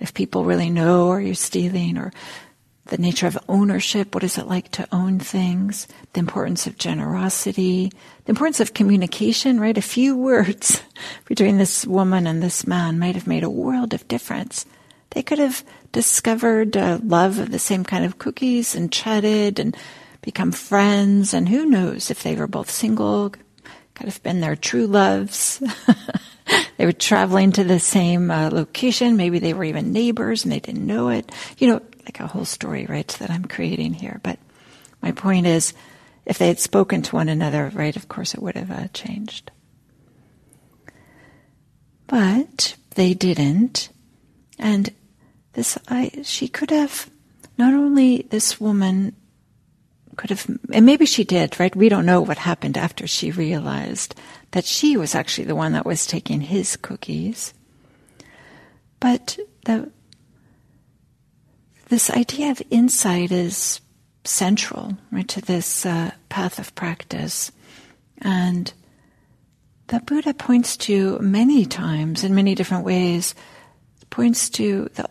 if 0.00 0.14
people 0.14 0.44
really 0.44 0.70
know 0.70 1.10
are 1.10 1.20
you 1.20 1.34
stealing 1.34 1.98
or 1.98 2.12
the 2.90 2.98
nature 2.98 3.26
of 3.26 3.38
ownership. 3.48 4.14
What 4.14 4.24
is 4.24 4.36
it 4.36 4.46
like 4.46 4.70
to 4.72 4.86
own 4.92 5.18
things? 5.18 5.88
The 6.12 6.20
importance 6.20 6.66
of 6.66 6.76
generosity, 6.76 7.90
the 8.24 8.30
importance 8.30 8.60
of 8.60 8.74
communication, 8.74 9.58
right? 9.58 9.78
A 9.78 9.82
few 9.82 10.16
words 10.30 10.82
between 11.24 11.56
this 11.58 11.86
woman 11.86 12.26
and 12.26 12.42
this 12.42 12.66
man 12.66 12.98
might 12.98 13.14
have 13.14 13.26
made 13.26 13.44
a 13.44 13.50
world 13.50 13.94
of 13.94 14.06
difference. 14.08 14.66
They 15.10 15.22
could 15.22 15.38
have 15.38 15.64
discovered 15.92 16.76
a 16.76 17.00
love 17.02 17.38
of 17.38 17.50
the 17.50 17.58
same 17.58 17.84
kind 17.84 18.04
of 18.04 18.18
cookies 18.18 18.74
and 18.74 18.92
chatted 18.92 19.58
and 19.58 19.76
become 20.22 20.52
friends. 20.52 21.34
And 21.34 21.48
who 21.48 21.66
knows 21.66 22.10
if 22.10 22.22
they 22.22 22.36
were 22.36 22.46
both 22.46 22.70
single, 22.70 23.30
could 23.30 24.06
have 24.06 24.22
been 24.22 24.40
their 24.40 24.56
true 24.56 24.86
loves. 24.86 25.62
they 26.78 26.86
were 26.86 26.92
traveling 26.92 27.52
to 27.52 27.64
the 27.64 27.80
same 27.80 28.30
uh, 28.30 28.50
location. 28.50 29.16
Maybe 29.16 29.38
they 29.38 29.52
were 29.52 29.64
even 29.64 29.92
neighbors 29.92 30.44
and 30.44 30.52
they 30.52 30.60
didn't 30.60 30.86
know 30.86 31.10
it. 31.10 31.30
You 31.58 31.68
know, 31.68 31.82
like 32.04 32.20
a 32.20 32.26
whole 32.26 32.44
story, 32.44 32.86
right, 32.86 33.06
that 33.20 33.30
I'm 33.30 33.44
creating 33.44 33.94
here. 33.94 34.20
But 34.22 34.38
my 35.02 35.12
point 35.12 35.46
is, 35.46 35.74
if 36.24 36.38
they 36.38 36.48
had 36.48 36.58
spoken 36.58 37.02
to 37.02 37.16
one 37.16 37.28
another, 37.28 37.70
right, 37.74 37.94
of 37.96 38.08
course 38.08 38.34
it 38.34 38.42
would 38.42 38.56
have 38.56 38.70
uh, 38.70 38.88
changed. 38.94 39.50
But 42.06 42.76
they 42.94 43.14
didn't. 43.14 43.90
And 44.58 44.92
this, 45.52 45.78
I, 45.88 46.10
she 46.22 46.48
could 46.48 46.70
have, 46.70 47.10
not 47.58 47.74
only 47.74 48.22
this 48.30 48.60
woman 48.60 49.14
could 50.16 50.30
have, 50.30 50.46
and 50.72 50.86
maybe 50.86 51.06
she 51.06 51.24
did, 51.24 51.58
right? 51.58 51.74
We 51.74 51.88
don't 51.88 52.06
know 52.06 52.20
what 52.20 52.38
happened 52.38 52.76
after 52.76 53.06
she 53.06 53.30
realized 53.30 54.14
that 54.50 54.64
she 54.64 54.96
was 54.96 55.14
actually 55.14 55.44
the 55.44 55.54
one 55.54 55.72
that 55.72 55.86
was 55.86 56.06
taking 56.06 56.40
his 56.42 56.76
cookies. 56.76 57.54
But 58.98 59.38
the 59.64 59.90
this 61.88 62.10
idea 62.10 62.52
of 62.52 62.62
insight 62.70 63.32
is 63.32 63.80
central 64.24 64.96
right, 65.10 65.26
to 65.28 65.40
this 65.40 65.84
uh, 65.84 66.12
path 66.28 66.58
of 66.58 66.74
practice. 66.74 67.50
And 68.18 68.72
the 69.88 70.00
Buddha 70.00 70.34
points 70.34 70.76
to 70.78 71.18
many 71.18 71.64
times 71.66 72.22
in 72.22 72.34
many 72.34 72.54
different 72.54 72.84
ways, 72.84 73.34
points 74.10 74.48
to 74.50 74.88
the, 74.94 75.08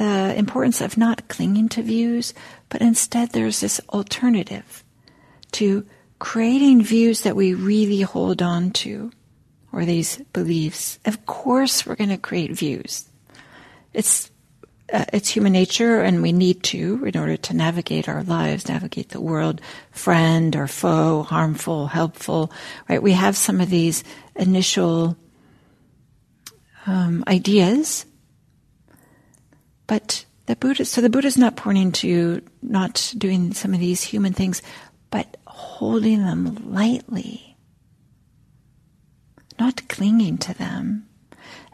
the 0.00 0.34
importance 0.34 0.80
of 0.80 0.96
not 0.96 1.28
clinging 1.28 1.68
to 1.68 1.82
views, 1.82 2.32
but 2.70 2.80
instead 2.80 3.28
there's 3.30 3.60
this 3.60 3.82
alternative 3.90 4.82
to 5.52 5.84
creating 6.18 6.82
views 6.82 7.20
that 7.20 7.36
we 7.36 7.52
really 7.52 8.00
hold 8.00 8.40
on 8.40 8.70
to, 8.70 9.12
or 9.72 9.84
these 9.84 10.16
beliefs. 10.32 10.98
Of 11.04 11.26
course, 11.26 11.84
we're 11.84 11.96
going 11.96 12.08
to 12.08 12.16
create 12.16 12.50
views. 12.52 13.10
It's 13.92 14.30
uh, 14.90 15.04
it's 15.12 15.28
human 15.28 15.52
nature, 15.52 16.00
and 16.00 16.22
we 16.22 16.32
need 16.32 16.62
to 16.62 17.04
in 17.04 17.20
order 17.20 17.36
to 17.36 17.54
navigate 17.54 18.08
our 18.08 18.22
lives, 18.22 18.70
navigate 18.70 19.10
the 19.10 19.20
world, 19.20 19.60
friend 19.90 20.56
or 20.56 20.66
foe, 20.66 21.24
harmful, 21.24 21.88
helpful. 21.88 22.50
Right? 22.88 23.02
We 23.02 23.12
have 23.12 23.36
some 23.36 23.60
of 23.60 23.68
these 23.68 24.02
initial 24.34 25.18
um, 26.86 27.22
ideas, 27.28 28.06
but 29.90 30.24
the 30.46 30.54
Buddha. 30.54 30.84
So 30.84 31.00
the 31.00 31.10
Buddha 31.10 31.26
is 31.26 31.36
not 31.36 31.56
pointing 31.56 31.90
to 31.98 32.42
not 32.62 33.12
doing 33.18 33.52
some 33.52 33.74
of 33.74 33.80
these 33.80 34.04
human 34.04 34.32
things, 34.32 34.62
but 35.10 35.36
holding 35.48 36.22
them 36.22 36.70
lightly, 36.72 37.56
not 39.58 39.88
clinging 39.88 40.38
to 40.38 40.54
them 40.54 41.08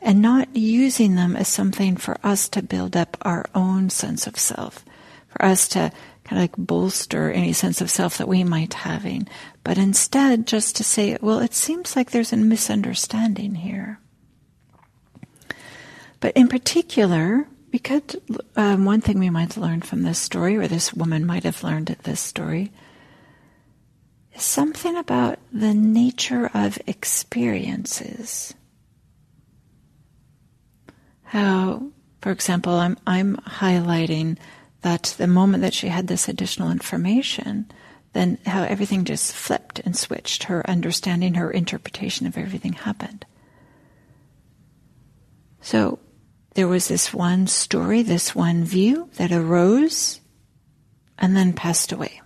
and 0.01 0.23
not 0.23 0.57
using 0.57 1.15
them 1.15 1.37
as 1.37 1.47
something 1.47 1.99
for 1.99 2.17
us 2.25 2.49
to 2.49 2.63
build 2.63 2.97
up 2.97 3.19
our 3.21 3.45
own 3.55 3.91
sense 3.91 4.27
of 4.27 4.39
self, 4.39 4.83
for 5.29 5.45
us 5.45 5.69
to 5.69 5.93
kind 6.25 6.39
of 6.39 6.45
like 6.45 6.57
bolster 6.57 7.31
any 7.31 7.53
sense 7.53 7.83
of 7.83 7.91
self 7.91 8.17
that 8.17 8.29
we 8.29 8.45
might 8.45 8.73
having, 8.73 9.29
but 9.63 9.77
instead 9.77 10.47
just 10.47 10.75
to 10.77 10.83
say, 10.83 11.19
well, 11.21 11.41
it 11.41 11.53
seems 11.53 11.95
like 11.95 12.13
there's 12.13 12.33
a 12.33 12.39
misunderstanding 12.39 13.57
here. 13.57 14.01
But 16.21 16.35
in 16.35 16.49
particular, 16.49 17.47
because 17.71 18.17
um, 18.57 18.85
one 18.85 19.01
thing 19.01 19.19
we 19.19 19.31
might 19.31 19.57
learn 19.57 19.83
from 19.83 20.03
this 20.03 20.19
story, 20.19 20.57
or 20.57 20.67
this 20.67 20.95
woman 20.95 21.27
might 21.27 21.45
have 21.45 21.63
learned 21.63 21.91
at 21.91 22.05
this 22.05 22.21
story, 22.21 22.73
is 24.35 24.43
something 24.43 24.97
about 24.97 25.39
the 25.53 25.75
nature 25.75 26.51
of 26.55 26.79
experiences 26.87 28.55
how, 31.27 31.91
for 32.23 32.31
example, 32.31 32.75
I'm, 32.75 32.97
I'm 33.07 33.37
highlighting 33.37 34.39
that 34.83 35.15
the 35.19 35.27
moment 35.27 35.63
that 35.63 35.75
she 35.75 35.89
had 35.89 36.07
this 36.07 36.29
additional 36.29 36.71
information, 36.71 37.71
then 38.13 38.39
how 38.47 38.63
everything 38.63 39.05
just 39.05 39.35
flipped 39.35 39.81
and 39.81 39.97
switched. 39.97 40.45
Her 40.45 40.69
understanding, 40.71 41.35
her 41.35 41.51
interpretation 41.51 42.27
of 42.27 42.39
everything 42.39 42.75
happened. 42.75 43.27
So 45.61 45.99
there 46.57 46.67
was 46.67 46.89
this 46.89 47.13
one 47.13 47.47
story, 47.47 48.03
this 48.03 48.35
one 48.35 48.65
view 48.65 49.11
that 49.17 49.31
arose 49.31 50.21
and 51.19 51.37
then 51.37 51.53
passed 51.53 51.93
away. 51.93 52.23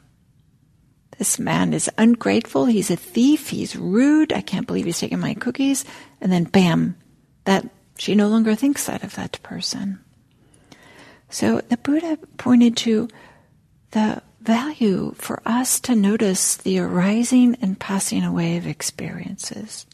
This 1.19 1.41
man 1.41 1.75
is 1.75 1.91
ungrateful. 1.99 2.67
He's 2.67 2.93
a 2.93 2.97
thief. 2.97 3.49
He's 3.49 3.75
rude. 3.75 4.33
I 4.33 4.41
can't 4.41 4.69
believe 4.69 4.85
he's 4.85 5.01
taking 5.01 5.19
my 5.19 5.35
cookies. 5.35 5.85
And 6.21 6.31
then 6.31 6.45
bam, 6.45 6.97
that 7.45 7.69
she 7.99 8.15
no 8.15 8.29
longer 8.29 8.55
thinks 8.55 8.87
that 8.87 9.03
of 9.03 9.17
that 9.17 9.43
person. 9.43 9.99
So 11.29 11.61
the 11.69 11.77
Buddha 11.77 12.17
pointed 12.37 12.77
to 12.79 13.09
the 13.91 14.23
value 14.41 15.13
for 15.17 15.43
us 15.45 15.81
to 15.81 15.97
notice 15.97 16.57
the 16.57 16.79
arising 16.79 17.57
and 17.61 17.81
passing 17.81 18.23
away 18.23 18.57
of 18.57 18.67
experiences, 18.69 19.87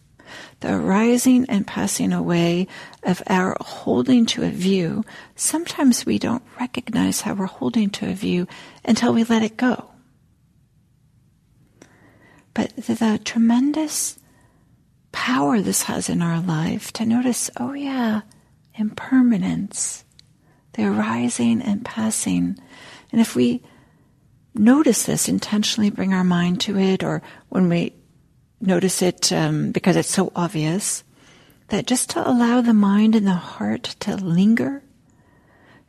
the 0.67 0.75
arising 0.75 1.47
and 1.49 1.65
passing 1.65 2.13
away 2.13 2.67
of 3.05 3.23
our 3.29 3.57
holding 3.61 4.27
to 4.27 4.43
a 4.43 4.51
view. 4.51 5.05
Sometimes 5.37 6.05
we 6.05 6.19
don't 6.19 6.43
recognize 6.59 7.21
how 7.21 7.35
we're 7.35 7.47
holding 7.47 7.89
to 7.91 8.11
a 8.11 8.15
view 8.15 8.49
until 8.85 9.13
we 9.15 9.23
let 9.23 9.45
it 9.45 9.57
go. 9.57 9.91
But 12.53 12.75
the, 12.75 12.95
the 12.95 13.21
tremendous 13.25 14.19
power 15.13 15.61
this 15.61 15.85
has 15.85 16.09
in 16.09 16.21
our 16.21 16.41
life 16.41 16.93
to 16.95 17.07
notice, 17.07 17.49
oh 17.59 17.73
yeah, 17.73 18.23
impermanence, 18.75 20.05
the 20.73 20.85
arising 20.85 21.63
and 21.63 21.85
passing. 21.85 22.59
And 23.13 23.21
if 23.21 23.37
we 23.37 23.63
notice 24.53 25.05
this, 25.05 25.29
intentionally 25.29 25.91
bring 25.91 26.13
our 26.13 26.25
mind 26.25 26.61
to 26.63 26.77
it, 26.77 27.05
or 27.05 27.23
when 27.51 27.69
we 27.69 27.95
notice 28.67 29.03
it 29.03 29.33
um, 29.33 29.73
because 29.73 29.97
it's 29.97 30.11
so 30.11 30.33
obvious, 30.35 31.05
that 31.69 31.87
just 31.87 32.11
to 32.11 32.29
allow 32.29 32.61
the 32.61 32.75
mind 32.75 33.15
and 33.15 33.27
the 33.27 33.33
heart 33.33 33.97
to 34.01 34.17
linger 34.17 34.83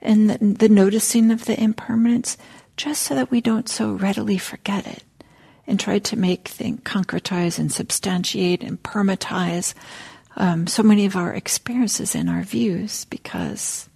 in 0.02 0.28
the, 0.28 0.38
the 0.38 0.70
noticing 0.70 1.32
of 1.32 1.46
the 1.46 1.62
impermanence, 1.62 2.38
just 2.76 3.04
so 3.04 3.16
that 3.16 3.32
we 3.32 3.42
don't 3.42 3.70
so 3.70 3.94
readily 3.94 4.38
forget 4.38 4.86
it 4.88 5.04
and 5.66 5.80
try 5.80 6.00
to 6.00 6.16
make, 6.16 6.48
think, 6.48 6.84
concretize 6.84 7.60
and 7.60 7.72
substantiate 7.72 8.63
and 8.63 8.82
permatize 8.82 9.76
um, 10.38 10.68
so 10.68 10.82
many 10.82 11.06
of 11.06 11.16
our 11.16 11.34
experiences 11.34 12.16
and 12.16 12.30
our 12.30 12.44
views 12.44 13.06
because 13.06 13.90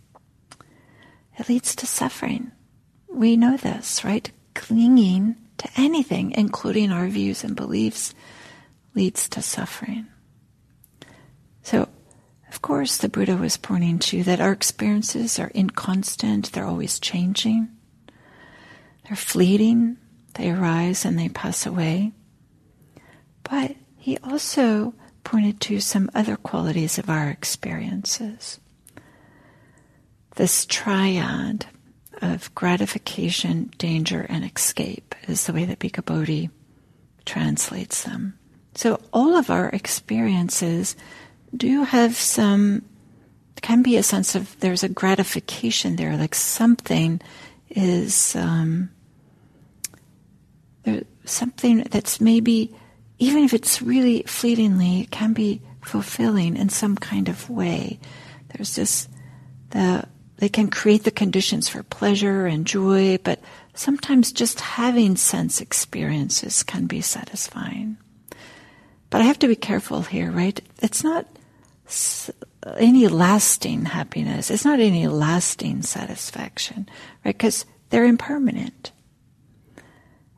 it 1.37 1.47
leads 1.47 1.75
to 1.75 1.87
suffering. 1.87 2.51
We 3.09 3.37
know 3.37 3.57
this, 3.57 4.03
right? 4.03 4.29
Clinging 4.53 5.35
to 5.59 5.69
anything, 5.77 6.31
including 6.31 6.91
our 6.91 7.07
views 7.07 7.43
and 7.43 7.55
beliefs, 7.55 8.13
leads 8.93 9.29
to 9.29 9.41
suffering. 9.41 10.07
So, 11.63 11.87
of 12.49 12.61
course, 12.61 12.97
the 12.97 13.09
Buddha 13.09 13.37
was 13.37 13.57
pointing 13.57 13.99
to 13.99 14.23
that 14.23 14.41
our 14.41 14.51
experiences 14.51 15.39
are 15.39 15.51
inconstant, 15.53 16.51
they're 16.51 16.65
always 16.65 16.99
changing, 16.99 17.69
they're 19.05 19.15
fleeting, 19.15 19.97
they 20.33 20.51
arise 20.51 21.05
and 21.05 21.17
they 21.17 21.29
pass 21.29 21.65
away. 21.65 22.11
But 23.43 23.75
he 23.97 24.17
also 24.17 24.93
pointed 25.23 25.61
to 25.61 25.79
some 25.79 26.09
other 26.13 26.35
qualities 26.35 26.97
of 26.97 27.09
our 27.09 27.29
experiences. 27.29 28.59
This 30.35 30.65
triad 30.65 31.67
of 32.21 32.53
gratification, 32.55 33.71
danger, 33.77 34.25
and 34.27 34.43
escape 34.45 35.15
is 35.27 35.45
the 35.45 35.53
way 35.53 35.65
that 35.65 35.79
Bhikkhu 35.79 36.05
Bodhi 36.05 36.49
translates 37.25 38.03
them. 38.03 38.37
So 38.81 38.99
all 39.13 39.35
of 39.35 39.51
our 39.51 39.69
experiences 39.69 40.95
do 41.55 41.83
have 41.83 42.15
some, 42.15 42.81
can 43.61 43.83
be 43.83 43.95
a 43.95 44.01
sense 44.01 44.33
of 44.33 44.59
there's 44.59 44.81
a 44.81 44.89
gratification 44.89 45.97
there, 45.97 46.17
like 46.17 46.33
something 46.33 47.21
is, 47.69 48.35
um, 48.35 48.89
there, 50.81 51.03
something 51.25 51.83
that's 51.91 52.19
maybe, 52.19 52.75
even 53.19 53.43
if 53.43 53.53
it's 53.53 53.83
really 53.83 54.23
fleetingly, 54.23 55.01
it 55.01 55.11
can 55.11 55.33
be 55.33 55.61
fulfilling 55.83 56.57
in 56.57 56.69
some 56.69 56.95
kind 56.95 57.29
of 57.29 57.51
way. 57.51 57.99
There's 58.47 58.73
this, 58.75 59.07
the, 59.69 60.05
they 60.37 60.49
can 60.49 60.71
create 60.71 61.03
the 61.03 61.11
conditions 61.11 61.69
for 61.69 61.83
pleasure 61.83 62.47
and 62.47 62.65
joy, 62.65 63.19
but 63.23 63.41
sometimes 63.75 64.31
just 64.31 64.59
having 64.59 65.17
sense 65.17 65.61
experiences 65.61 66.63
can 66.63 66.87
be 66.87 67.01
satisfying. 67.01 67.97
But 69.11 69.21
I 69.21 69.25
have 69.25 69.39
to 69.39 69.47
be 69.47 69.55
careful 69.55 70.01
here, 70.01 70.31
right? 70.31 70.59
It's 70.81 71.03
not 71.03 71.27
any 72.77 73.07
lasting 73.07 73.85
happiness. 73.85 74.49
It's 74.49 74.65
not 74.65 74.79
any 74.79 75.07
lasting 75.07 75.83
satisfaction, 75.83 76.89
right? 77.23 77.37
Because 77.37 77.65
they're 77.89 78.05
impermanent. 78.05 78.91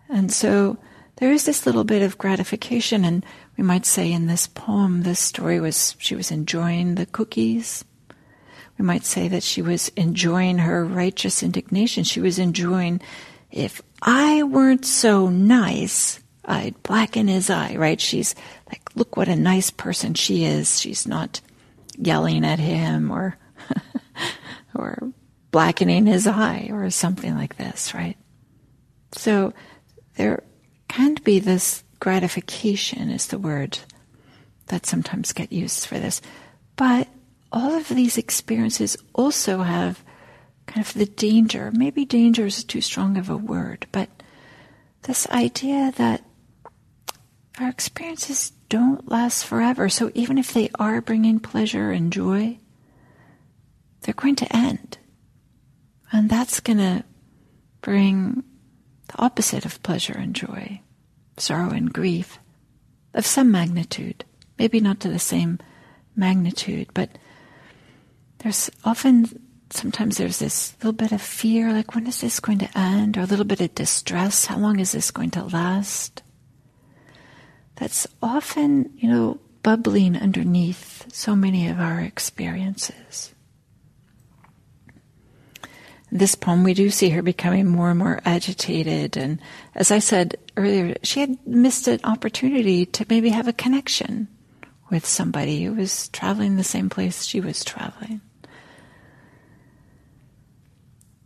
And 0.09 0.31
so 0.31 0.77
there 1.17 1.31
is 1.31 1.45
this 1.45 1.65
little 1.65 1.83
bit 1.83 2.01
of 2.01 2.17
gratification, 2.17 3.05
and 3.05 3.25
we 3.57 3.63
might 3.63 3.85
say 3.85 4.11
in 4.11 4.25
this 4.25 4.47
poem, 4.47 5.03
this 5.03 5.19
story 5.19 5.59
was 5.59 5.95
she 5.99 6.15
was 6.15 6.31
enjoying 6.31 6.95
the 6.95 7.05
cookies. 7.05 7.85
We 8.79 8.85
might 8.85 9.05
say 9.05 9.27
that 9.27 9.43
she 9.43 9.61
was 9.61 9.89
enjoying 9.89 10.57
her 10.57 10.83
righteous 10.83 11.43
indignation. 11.43 12.03
She 12.03 12.19
was 12.19 12.39
enjoying, 12.39 13.01
if 13.51 13.83
I 14.01 14.41
weren't 14.41 14.85
so 14.85 15.29
nice, 15.29 16.19
I'd 16.45 16.81
blacken 16.83 17.27
his 17.27 17.49
eye, 17.49 17.75
right? 17.77 18.01
She's 18.01 18.35
look 18.95 19.17
what 19.17 19.27
a 19.27 19.35
nice 19.35 19.69
person 19.69 20.13
she 20.13 20.45
is. 20.45 20.79
She's 20.79 21.07
not 21.07 21.41
yelling 21.97 22.45
at 22.45 22.59
him 22.59 23.11
or, 23.11 23.37
or 24.75 25.11
blackening 25.51 26.05
his 26.05 26.27
eye 26.27 26.69
or 26.71 26.89
something 26.89 27.35
like 27.35 27.57
this, 27.57 27.93
right? 27.93 28.17
So 29.13 29.53
there 30.15 30.43
can 30.87 31.15
be 31.23 31.39
this 31.39 31.83
gratification 31.99 33.09
is 33.09 33.27
the 33.27 33.39
word 33.39 33.79
that 34.67 34.85
sometimes 34.85 35.33
get 35.33 35.51
used 35.51 35.85
for 35.85 35.99
this. 35.99 36.21
But 36.75 37.07
all 37.51 37.73
of 37.73 37.87
these 37.87 38.17
experiences 38.17 38.97
also 39.13 39.59
have 39.59 40.03
kind 40.65 40.85
of 40.85 40.93
the 40.93 41.05
danger. 41.05 41.71
Maybe 41.71 42.05
danger 42.05 42.45
is 42.45 42.63
too 42.63 42.81
strong 42.81 43.17
of 43.17 43.29
a 43.29 43.37
word, 43.37 43.85
but 43.91 44.09
this 45.03 45.27
idea 45.29 45.93
that 45.97 46.23
our 47.59 47.69
experiences 47.69 48.51
don't 48.73 49.07
last 49.07 49.45
forever. 49.45 49.87
So 49.87 50.09
even 50.15 50.39
if 50.39 50.51
they 50.51 50.67
are 50.79 50.99
bringing 50.99 51.39
pleasure 51.39 51.91
and 51.91 52.11
joy, 52.11 52.57
they're 54.01 54.15
going 54.15 54.35
to 54.37 54.55
end. 54.55 54.97
And 56.11 56.27
that's 56.27 56.59
going 56.59 56.79
to 56.79 57.03
bring 57.81 58.43
the 59.09 59.21
opposite 59.21 59.63
of 59.63 59.83
pleasure 59.83 60.17
and 60.17 60.35
joy, 60.35 60.81
sorrow 61.37 61.69
and 61.69 61.93
grief 61.93 62.39
of 63.13 63.27
some 63.27 63.51
magnitude. 63.51 64.25
Maybe 64.57 64.79
not 64.79 64.99
to 65.01 65.09
the 65.09 65.19
same 65.19 65.59
magnitude, 66.15 66.87
but 66.95 67.11
there's 68.39 68.71
often, 68.83 69.39
sometimes 69.69 70.17
there's 70.17 70.39
this 70.39 70.73
little 70.77 70.93
bit 70.93 71.11
of 71.11 71.21
fear, 71.21 71.71
like 71.71 71.93
when 71.93 72.07
is 72.07 72.21
this 72.21 72.39
going 72.39 72.57
to 72.57 72.75
end? 72.75 73.19
Or 73.19 73.21
a 73.21 73.27
little 73.27 73.45
bit 73.45 73.61
of 73.61 73.75
distress, 73.75 74.45
how 74.45 74.57
long 74.57 74.79
is 74.79 74.93
this 74.93 75.11
going 75.11 75.29
to 75.31 75.43
last? 75.43 76.22
That's 77.75 78.07
often, 78.21 78.91
you 78.97 79.09
know, 79.09 79.39
bubbling 79.63 80.15
underneath 80.15 81.11
so 81.11 81.35
many 81.35 81.67
of 81.67 81.79
our 81.79 81.99
experiences. 82.01 83.33
This 86.11 86.35
poem, 86.35 86.63
we 86.63 86.75
do 86.75 86.91
see 86.91 87.09
her 87.09 87.23
becoming 87.23 87.67
more 87.67 87.89
and 87.89 87.97
more 87.97 88.21
agitated. 88.23 89.17
And 89.17 89.39
as 89.73 89.89
I 89.89 89.97
said 89.97 90.35
earlier, 90.55 90.95
she 91.01 91.21
had 91.21 91.47
missed 91.47 91.87
an 91.87 92.01
opportunity 92.03 92.85
to 92.85 93.05
maybe 93.09 93.29
have 93.29 93.47
a 93.47 93.53
connection 93.53 94.27
with 94.91 95.07
somebody 95.07 95.63
who 95.63 95.73
was 95.73 96.09
traveling 96.09 96.55
the 96.55 96.63
same 96.63 96.87
place 96.87 97.25
she 97.25 97.41
was 97.41 97.63
traveling. 97.63 98.21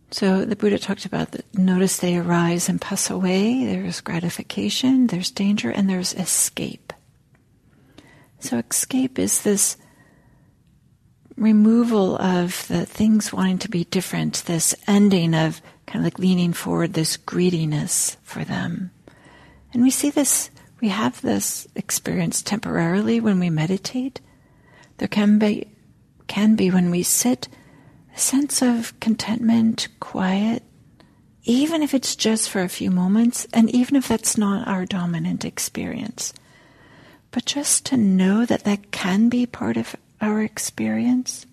So 0.09 0.45
the 0.45 0.55
Buddha 0.55 0.79
talked 0.79 1.05
about 1.05 1.31
that 1.31 1.57
notice 1.57 1.97
they 1.97 2.17
arise 2.17 2.69
and 2.69 2.79
pass 2.79 3.09
away. 3.09 3.65
There's 3.65 4.01
gratification, 4.01 5.07
there's 5.07 5.31
danger, 5.31 5.69
and 5.69 5.89
there's 5.89 6.13
escape. 6.13 6.93
So 8.39 8.57
escape 8.57 9.19
is 9.19 9.41
this 9.41 9.75
removal 11.35 12.17
of 12.17 12.67
the 12.67 12.85
things 12.85 13.33
wanting 13.33 13.59
to 13.59 13.69
be 13.69 13.83
different, 13.83 14.43
this 14.45 14.75
ending 14.87 15.33
of 15.33 15.61
kind 15.85 15.99
of 15.99 16.03
like 16.05 16.19
leaning 16.19 16.53
forward, 16.53 16.93
this 16.93 17.17
greediness 17.17 18.17
for 18.23 18.43
them. 18.43 18.91
And 19.73 19.83
we 19.83 19.89
see 19.89 20.09
this, 20.09 20.49
we 20.81 20.89
have 20.89 21.21
this 21.21 21.67
experience 21.75 22.41
temporarily 22.41 23.19
when 23.19 23.39
we 23.39 23.49
meditate. 23.49 24.21
There 24.97 25.07
can 25.07 25.37
be, 25.37 25.67
can 26.27 26.55
be 26.55 26.71
when 26.71 26.89
we 26.89 27.03
sit 27.03 27.47
sense 28.19 28.61
of 28.61 28.99
contentment, 28.99 29.87
quiet, 29.99 30.63
even 31.43 31.81
if 31.81 31.93
it's 31.93 32.15
just 32.15 32.49
for 32.49 32.61
a 32.61 32.69
few 32.69 32.91
moments, 32.91 33.47
and 33.53 33.69
even 33.69 33.95
if 33.95 34.07
that's 34.07 34.37
not 34.37 34.67
our 34.67 34.85
dominant 34.85 35.45
experience. 35.45 36.33
But 37.31 37.45
just 37.45 37.85
to 37.87 37.97
know 37.97 38.45
that 38.45 38.63
that 38.63 38.91
can 38.91 39.29
be 39.29 39.45
part 39.45 39.77
of 39.77 39.95
our 40.19 40.41
experience 40.41 41.45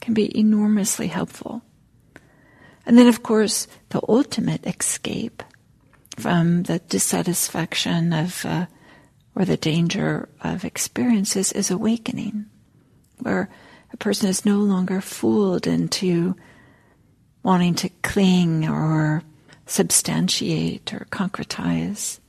can 0.00 0.14
be 0.14 0.36
enormously 0.38 1.08
helpful. 1.08 1.62
And 2.86 2.96
then, 2.96 3.08
of 3.08 3.22
course, 3.22 3.66
the 3.88 4.00
ultimate 4.08 4.66
escape 4.66 5.42
from 6.16 6.62
the 6.62 6.78
dissatisfaction 6.78 8.12
of, 8.12 8.46
uh, 8.46 8.66
or 9.34 9.44
the 9.44 9.56
danger 9.56 10.28
of 10.40 10.64
experiences 10.64 11.52
is 11.52 11.70
awakening, 11.70 12.46
where 13.18 13.50
a 13.96 14.04
person 14.04 14.28
is 14.28 14.44
no 14.44 14.58
longer 14.58 15.00
fooled 15.00 15.66
into 15.66 16.36
wanting 17.42 17.74
to 17.76 17.88
cling 18.02 18.68
or 18.68 19.22
substantiate 19.64 20.92
or 20.92 21.06
concretize, 21.10 22.20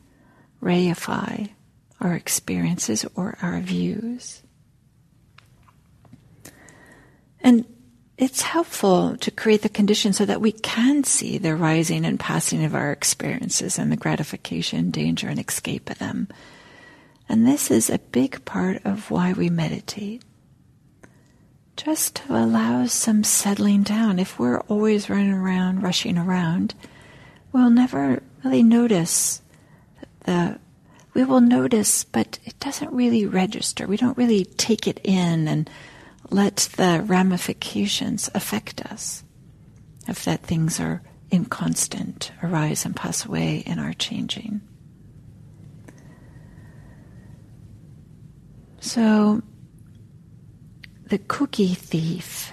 reify 0.63 1.49
our 1.99 2.13
experiences 2.13 3.05
or 3.15 3.37
our 3.41 3.59
views. 3.59 4.43
And 7.41 7.65
it's 8.17 8.41
helpful 8.43 9.17
to 9.17 9.29
create 9.29 9.61
the 9.61 9.67
conditions 9.67 10.15
so 10.15 10.25
that 10.25 10.39
we 10.39 10.53
can 10.53 11.03
see 11.03 11.37
the 11.37 11.53
rising 11.53 12.05
and 12.05 12.17
passing 12.17 12.63
of 12.63 12.75
our 12.75 12.93
experiences 12.93 13.77
and 13.77 13.91
the 13.91 13.97
gratification, 13.97 14.89
danger, 14.89 15.27
and 15.27 15.37
escape 15.37 15.89
of 15.89 15.99
them. 15.99 16.29
And 17.27 17.45
this 17.45 17.69
is 17.69 17.89
a 17.89 17.99
big 17.99 18.45
part 18.45 18.85
of 18.85 19.11
why 19.11 19.33
we 19.33 19.49
meditate 19.49 20.23
just 21.77 22.15
to 22.15 22.35
allow 22.35 22.85
some 22.87 23.23
settling 23.23 23.83
down. 23.83 24.19
If 24.19 24.37
we're 24.39 24.59
always 24.61 25.09
running 25.09 25.31
around, 25.31 25.83
rushing 25.83 26.17
around, 26.17 26.73
we'll 27.53 27.69
never 27.69 28.21
really 28.43 28.63
notice 28.63 29.41
the 30.25 30.59
we 31.13 31.23
will 31.23 31.41
notice, 31.41 32.03
but 32.03 32.37
it 32.45 32.59
doesn't 32.59 32.93
really 32.93 33.25
register. 33.25 33.87
We 33.87 33.97
don't 33.97 34.17
really 34.19 34.45
take 34.45 34.85
it 34.85 34.99
in 35.03 35.47
and 35.47 35.67
let 36.29 36.69
the 36.77 37.03
ramifications 37.07 38.29
affect 38.35 38.85
us 38.85 39.23
if 40.07 40.23
that 40.25 40.43
things 40.43 40.79
are 40.79 41.01
inconstant, 41.31 42.31
arise 42.43 42.85
and 42.85 42.95
pass 42.95 43.25
away 43.25 43.63
and 43.65 43.79
are 43.79 43.93
changing. 43.93 44.61
So 48.79 49.41
the 51.07 51.17
Cookie 51.17 51.73
Thief. 51.73 52.51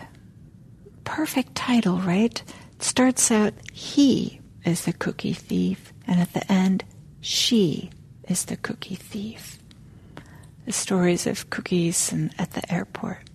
Perfect 1.02 1.56
title, 1.56 1.98
right? 1.98 2.40
It 2.76 2.82
starts 2.82 3.32
out, 3.32 3.52
he 3.72 4.40
is 4.64 4.84
the 4.84 4.92
cookie 4.92 5.32
thief, 5.32 5.92
and 6.06 6.20
at 6.20 6.32
the 6.34 6.50
end, 6.50 6.84
she 7.20 7.90
is 8.28 8.44
the 8.44 8.56
cookie 8.56 8.94
thief. 8.94 9.58
The 10.66 10.72
stories 10.72 11.26
of 11.26 11.50
cookies 11.50 12.12
and 12.12 12.32
at 12.38 12.52
the 12.52 12.72
airport. 12.72 13.28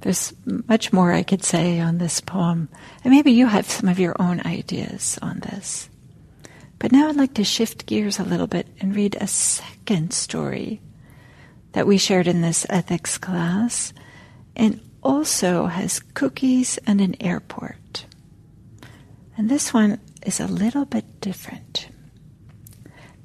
There's 0.00 0.34
much 0.44 0.92
more 0.92 1.12
I 1.12 1.22
could 1.22 1.44
say 1.44 1.78
on 1.78 1.98
this 1.98 2.20
poem, 2.20 2.68
and 3.04 3.12
maybe 3.12 3.30
you 3.30 3.46
have 3.46 3.70
some 3.70 3.88
of 3.88 4.00
your 4.00 4.16
own 4.20 4.40
ideas 4.44 5.16
on 5.22 5.38
this. 5.40 5.88
But 6.80 6.90
now 6.90 7.08
I'd 7.08 7.16
like 7.16 7.34
to 7.34 7.44
shift 7.44 7.86
gears 7.86 8.18
a 8.18 8.24
little 8.24 8.48
bit 8.48 8.66
and 8.80 8.96
read 8.96 9.16
a 9.20 9.28
second 9.28 10.12
story 10.12 10.80
that 11.74 11.86
we 11.86 11.98
shared 11.98 12.26
in 12.26 12.40
this 12.40 12.66
ethics 12.70 13.18
class, 13.18 13.92
and 14.56 14.80
also 15.02 15.66
has 15.66 16.00
cookies 16.14 16.78
and 16.86 17.00
an 17.00 17.14
airport. 17.20 18.06
And 19.36 19.50
this 19.50 19.74
one 19.74 20.00
is 20.24 20.40
a 20.40 20.46
little 20.46 20.84
bit 20.84 21.20
different. 21.20 21.88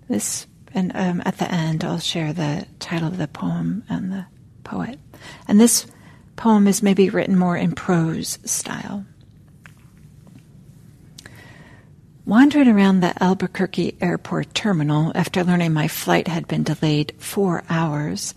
This, 0.09 0.47
and 0.73 0.91
um, 0.95 1.21
at 1.25 1.37
the 1.37 1.49
end, 1.51 1.83
I'll 1.83 1.99
share 1.99 2.33
the 2.33 2.65
title 2.79 3.07
of 3.07 3.17
the 3.17 3.27
poem 3.27 3.83
and 3.87 4.11
the 4.11 4.25
poet. 4.63 4.99
And 5.47 5.59
this 5.61 5.85
poem 6.35 6.67
is 6.67 6.81
maybe 6.81 7.09
written 7.09 7.37
more 7.37 7.55
in 7.55 7.73
prose 7.73 8.39
style. 8.45 9.05
Wandering 12.29 12.67
around 12.67 12.99
the 12.99 13.23
Albuquerque 13.23 13.97
airport 13.99 14.53
terminal 14.53 15.11
after 15.15 15.43
learning 15.43 15.73
my 15.73 15.87
flight 15.87 16.27
had 16.27 16.47
been 16.47 16.61
delayed 16.61 17.15
four 17.17 17.63
hours, 17.71 18.35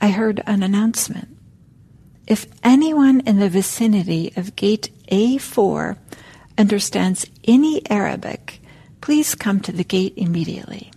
I 0.00 0.12
heard 0.12 0.42
an 0.46 0.62
announcement. 0.62 1.28
If 2.26 2.46
anyone 2.62 3.20
in 3.26 3.40
the 3.40 3.50
vicinity 3.50 4.32
of 4.34 4.56
gate 4.56 4.88
A4 5.12 5.98
understands 6.56 7.26
any 7.46 7.82
Arabic, 7.90 8.62
please 9.02 9.34
come 9.34 9.60
to 9.60 9.72
the 9.72 9.84
gate 9.84 10.14
immediately. 10.16 10.90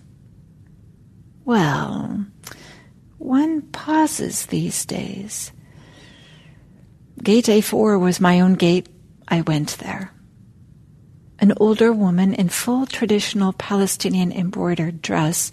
Well, 1.43 2.27
one 3.17 3.61
pauses 3.61 4.45
these 4.45 4.85
days. 4.85 5.51
Gate 7.21 7.47
A4 7.47 7.99
was 7.99 8.21
my 8.21 8.39
own 8.39 8.53
gate. 8.53 8.87
I 9.27 9.41
went 9.41 9.79
there. 9.79 10.13
An 11.39 11.53
older 11.57 11.93
woman 11.93 12.33
in 12.33 12.49
full 12.49 12.85
traditional 12.85 13.53
Palestinian 13.53 14.31
embroidered 14.31 15.01
dress, 15.01 15.51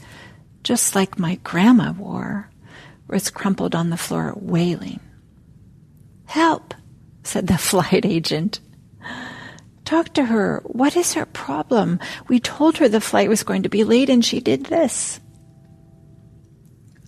just 0.62 0.94
like 0.94 1.18
my 1.18 1.37
grandma 1.44 1.92
wore, 1.92 2.51
was 3.07 3.31
crumpled 3.31 3.75
on 3.75 3.90
the 3.90 3.97
floor 3.97 4.33
wailing. 4.37 5.01
Help, 6.25 6.75
said 7.23 7.47
the 7.47 7.59
flight 7.70 8.07
agent. 8.07 8.61
Talk 9.85 10.14
to 10.14 10.25
her. 10.25 10.62
What 10.64 10.97
is 10.97 11.12
her 11.12 11.27
problem? 11.27 12.01
We 12.29 12.40
told 12.40 12.79
her 12.79 12.88
the 12.88 13.03
flight 13.03 13.29
was 13.29 13.42
going 13.42 13.64
to 13.64 13.68
be 13.68 13.85
late 13.85 14.09
and 14.09 14.25
she 14.25 14.40
did 14.40 14.66
this. 14.66 15.20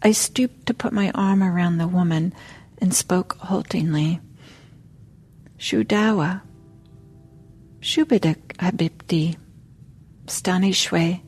I 0.03 0.13
stooped 0.13 0.67
to 0.67 0.75
put 0.75 0.93
my 0.93 1.11
arm 1.15 1.43
around 1.43 1.79
the 1.79 1.89
woman 1.89 2.35
and 2.79 2.95
spoke 2.95 3.39
haltingly. 3.39 4.21
Shudawa. 5.59 6.43
Shubidak 7.87 8.57
habibti. 8.59 9.37
Stani 10.27 10.73
shwe. 10.73 11.21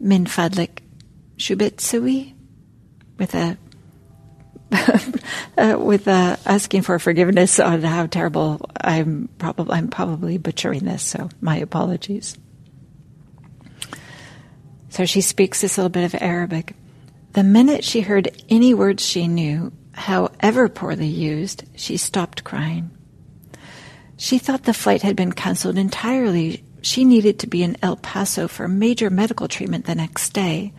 Min 0.00 0.24
fadlik. 0.26 0.80
Shubitsui. 1.36 2.34
With 3.16 3.34
a 3.36 3.56
uh, 5.56 5.76
with 5.78 6.08
uh, 6.08 6.36
asking 6.44 6.82
for 6.82 6.98
forgiveness 6.98 7.60
on 7.60 7.82
how 7.82 8.06
terrible 8.06 8.68
I'm 8.80 9.28
probably 9.38 9.72
I'm 9.72 9.86
probably 9.86 10.36
butchering 10.36 10.84
this, 10.84 11.04
so 11.04 11.28
my 11.40 11.58
apologies. 11.58 12.36
So 14.88 15.04
she 15.04 15.20
speaks 15.20 15.60
this 15.60 15.78
little 15.78 15.90
bit 15.90 16.12
of 16.12 16.20
Arabic. 16.20 16.74
The 17.34 17.44
minute 17.44 17.84
she 17.84 18.00
heard 18.00 18.34
any 18.48 18.74
words 18.74 19.06
she 19.06 19.28
knew, 19.28 19.70
however 19.92 20.68
poorly 20.68 21.06
used, 21.06 21.64
she 21.76 21.96
stopped 21.98 22.42
crying. 22.42 22.90
She 24.16 24.38
thought 24.38 24.64
the 24.64 24.74
flight 24.74 25.02
had 25.02 25.16
been 25.16 25.32
canceled 25.32 25.78
entirely. 25.78 26.64
She 26.82 27.04
needed 27.04 27.38
to 27.40 27.46
be 27.46 27.62
in 27.62 27.76
El 27.82 27.96
Paso 27.96 28.48
for 28.48 28.68
major 28.68 29.10
medical 29.10 29.48
treatment 29.48 29.86
the 29.86 29.94
next 29.94 30.30
day. 30.30 30.72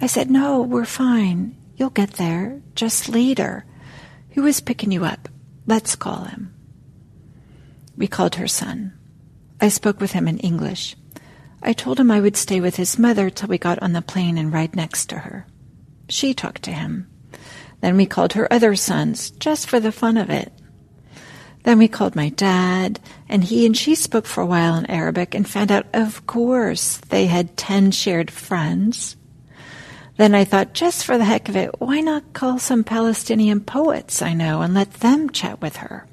I 0.00 0.06
said, 0.06 0.30
No, 0.30 0.62
we're 0.62 0.84
fine. 0.84 1.56
You'll 1.76 1.90
get 1.90 2.12
there. 2.12 2.60
Just 2.74 3.08
later. 3.08 3.64
Who 4.30 4.46
is 4.46 4.60
picking 4.60 4.92
you 4.92 5.04
up? 5.04 5.28
Let's 5.66 5.96
call 5.96 6.24
him. 6.24 6.54
We 7.96 8.06
called 8.06 8.36
her 8.36 8.48
son. 8.48 8.98
I 9.60 9.68
spoke 9.68 10.00
with 10.00 10.12
him 10.12 10.28
in 10.28 10.38
English. 10.38 10.96
I 11.62 11.72
told 11.72 11.98
him 11.98 12.10
I 12.10 12.20
would 12.20 12.36
stay 12.36 12.60
with 12.60 12.76
his 12.76 12.98
mother 12.98 13.30
till 13.30 13.48
we 13.48 13.58
got 13.58 13.82
on 13.82 13.92
the 13.92 14.02
plane 14.02 14.36
and 14.36 14.52
ride 14.52 14.76
next 14.76 15.06
to 15.06 15.20
her. 15.20 15.46
She 16.08 16.34
talked 16.34 16.62
to 16.64 16.72
him. 16.72 17.08
Then 17.80 17.96
we 17.96 18.06
called 18.06 18.34
her 18.34 18.52
other 18.52 18.76
sons, 18.76 19.30
just 19.30 19.68
for 19.68 19.80
the 19.80 19.92
fun 19.92 20.16
of 20.16 20.28
it. 20.28 20.52
Then 21.64 21.78
we 21.78 21.88
called 21.88 22.14
my 22.14 22.28
dad, 22.28 23.00
and 23.26 23.42
he 23.42 23.64
and 23.64 23.76
she 23.76 23.94
spoke 23.94 24.26
for 24.26 24.42
a 24.42 24.46
while 24.46 24.76
in 24.76 24.86
Arabic 24.86 25.34
and 25.34 25.48
found 25.48 25.72
out, 25.72 25.86
of 25.94 26.26
course, 26.26 26.98
they 27.08 27.26
had 27.26 27.56
ten 27.56 27.90
shared 27.90 28.30
friends. 28.30 29.16
Then 30.18 30.34
I 30.34 30.44
thought, 30.44 30.74
just 30.74 31.04
for 31.04 31.16
the 31.16 31.24
heck 31.24 31.48
of 31.48 31.56
it, 31.56 31.80
why 31.80 32.00
not 32.00 32.34
call 32.34 32.58
some 32.58 32.84
Palestinian 32.84 33.60
poets 33.60 34.20
I 34.20 34.34
know 34.34 34.60
and 34.60 34.74
let 34.74 34.92
them 34.94 35.30
chat 35.30 35.60
with 35.62 35.76
her? 35.76 36.06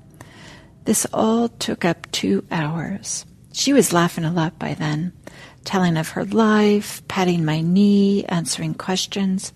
This 0.85 1.05
all 1.13 1.49
took 1.49 1.83
up 1.83 2.09
two 2.11 2.45
hours. 2.49 3.25
She 3.51 3.73
was 3.73 3.93
laughing 3.93 4.23
a 4.23 4.31
lot 4.31 4.57
by 4.57 4.73
then, 4.73 5.11
telling 5.65 5.97
of 5.97 6.09
her 6.09 6.23
life, 6.23 7.05
patting 7.09 7.43
my 7.43 7.59
knee, 7.59 8.23
answering 8.23 8.73
questions. 8.73 9.51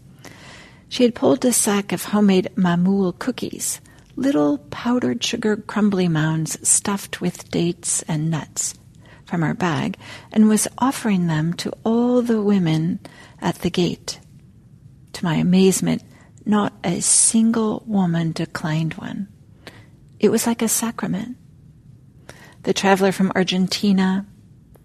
She 0.90 1.04
had 1.04 1.16
pulled 1.16 1.46
a 1.46 1.54
sack 1.54 1.94
of 1.94 2.04
homemade 2.04 2.50
mamoul 2.58 3.14
cookies 3.14 3.80
little 4.16 4.58
powdered 4.58 5.24
sugar 5.24 5.58
crumbly 5.58 6.08
mounds 6.08 6.68
stuffed 6.68 7.20
with 7.20 7.50
dates 7.52 8.02
and 8.04 8.32
nuts 8.32 8.74
from 9.26 9.42
her 9.42 9.54
bag 9.54 9.98
and 10.32 10.48
was 10.48 10.68
offering 10.78 11.28
them 11.28 11.54
to 11.54 11.72
all 11.84 12.22
the 12.22 12.42
women 12.42 13.00
at 13.42 13.56
the 13.56 13.70
gate. 13.70 14.20
To 15.14 15.26
my 15.26 15.36
amazement, 15.36 16.04
not 16.46 16.74
a 16.84 17.02
single 17.02 17.84
woman 17.86 18.32
declined 18.32 18.94
one. 18.94 19.28
It 20.20 20.30
was 20.30 20.48
like 20.48 20.62
a 20.62 20.68
sacrament. 20.68 21.38
The 22.64 22.74
traveler 22.74 23.12
from 23.12 23.32
Argentina, 23.36 24.26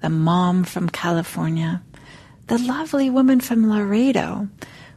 the 0.00 0.10
mom 0.10 0.64
from 0.64 0.88
California, 0.88 1.82
the 2.46 2.58
lovely 2.58 3.10
woman 3.10 3.40
from 3.40 3.68
Laredo, 3.68 4.48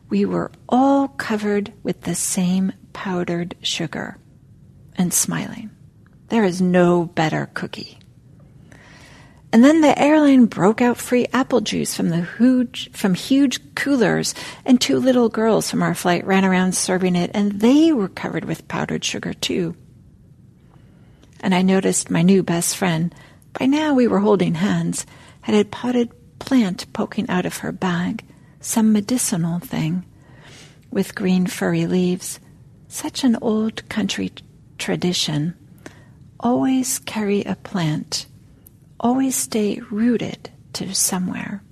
we 0.09 0.25
were 0.25 0.51
all 0.67 1.07
covered 1.07 1.73
with 1.83 2.01
the 2.01 2.15
same 2.15 2.73
powdered 2.93 3.55
sugar 3.61 4.17
and 4.95 5.13
smiling. 5.13 5.69
There 6.29 6.43
is 6.43 6.61
no 6.61 7.05
better 7.05 7.49
cookie. 7.53 7.99
And 9.51 9.63
then 9.63 9.81
the 9.81 9.97
airline 10.01 10.45
broke 10.45 10.81
out 10.81 10.97
free 10.97 11.27
apple 11.31 11.61
juice 11.61 11.95
from 11.95 12.09
the 12.09 12.23
huge, 12.23 12.91
from 12.91 13.13
huge 13.13 13.75
coolers, 13.75 14.33
and 14.65 14.81
two 14.81 14.97
little 14.97 15.29
girls 15.29 15.69
from 15.69 15.83
our 15.83 15.93
flight 15.93 16.25
ran 16.25 16.43
around 16.43 16.73
serving 16.73 17.15
it, 17.15 17.29
and 17.35 17.59
they 17.61 17.91
were 17.91 18.07
covered 18.07 18.45
with 18.45 18.67
powdered 18.67 19.05
sugar 19.05 19.31
too. 19.31 19.75
And 21.39 21.53
I 21.53 21.61
noticed 21.61 22.09
my 22.09 22.23
new 22.23 22.41
best 22.41 22.75
friend, 22.75 23.13
by 23.59 23.67
now 23.67 23.93
we 23.93 24.07
were 24.07 24.21
holding 24.21 24.55
hands, 24.55 25.05
had 25.41 25.53
a 25.53 25.65
potted 25.65 26.11
plant 26.39 26.91
poking 26.91 27.29
out 27.29 27.45
of 27.45 27.57
her 27.57 27.71
bag, 27.71 28.25
some 28.59 28.91
medicinal 28.91 29.59
thing, 29.59 30.03
with 30.89 31.13
green 31.13 31.45
furry 31.45 31.85
leaves. 31.85 32.39
Such 32.87 33.23
an 33.23 33.37
old 33.41 33.87
country 33.87 34.31
tradition, 34.83 35.55
always 36.41 36.99
carry 36.99 37.41
a 37.45 37.55
plant, 37.55 38.25
always 38.99 39.33
stay 39.33 39.79
rooted 39.89 40.49
to 40.73 40.93
somewhere. 40.93 41.63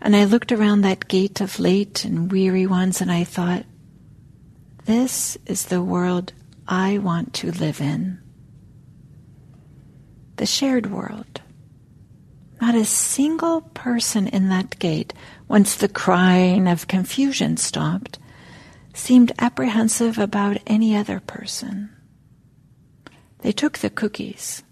And 0.00 0.14
I 0.14 0.24
looked 0.24 0.52
around 0.52 0.82
that 0.82 1.08
gate 1.08 1.40
of 1.40 1.58
late 1.58 2.04
and 2.04 2.30
weary 2.30 2.64
ones 2.64 3.00
and 3.00 3.10
I 3.10 3.24
thought, 3.24 3.64
this 4.84 5.36
is 5.44 5.66
the 5.66 5.82
world 5.82 6.32
I 6.68 6.98
want 6.98 7.34
to 7.34 7.50
live 7.50 7.80
in. 7.80 8.20
The 10.36 10.46
shared 10.46 10.92
world. 10.92 11.40
Not 12.60 12.76
a 12.76 12.84
single 12.84 13.62
person 13.62 14.28
in 14.28 14.48
that 14.50 14.78
gate, 14.78 15.12
once 15.48 15.74
the 15.74 15.88
crying 15.88 16.68
of 16.68 16.86
confusion 16.86 17.56
stopped, 17.56 18.20
seemed 18.94 19.32
apprehensive 19.38 20.18
about 20.18 20.58
any 20.66 20.96
other 20.96 21.20
person. 21.20 21.90
They 23.40 23.52
took 23.52 23.78
the 23.78 23.90
cookies. 23.90 24.62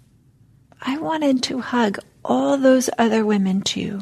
I 0.81 0.99
wanted 0.99 1.43
to 1.45 1.61
hug 1.61 1.99
all 2.25 2.57
those 2.57 2.89
other 2.99 3.25
women 3.25 3.63
too. 3.63 4.01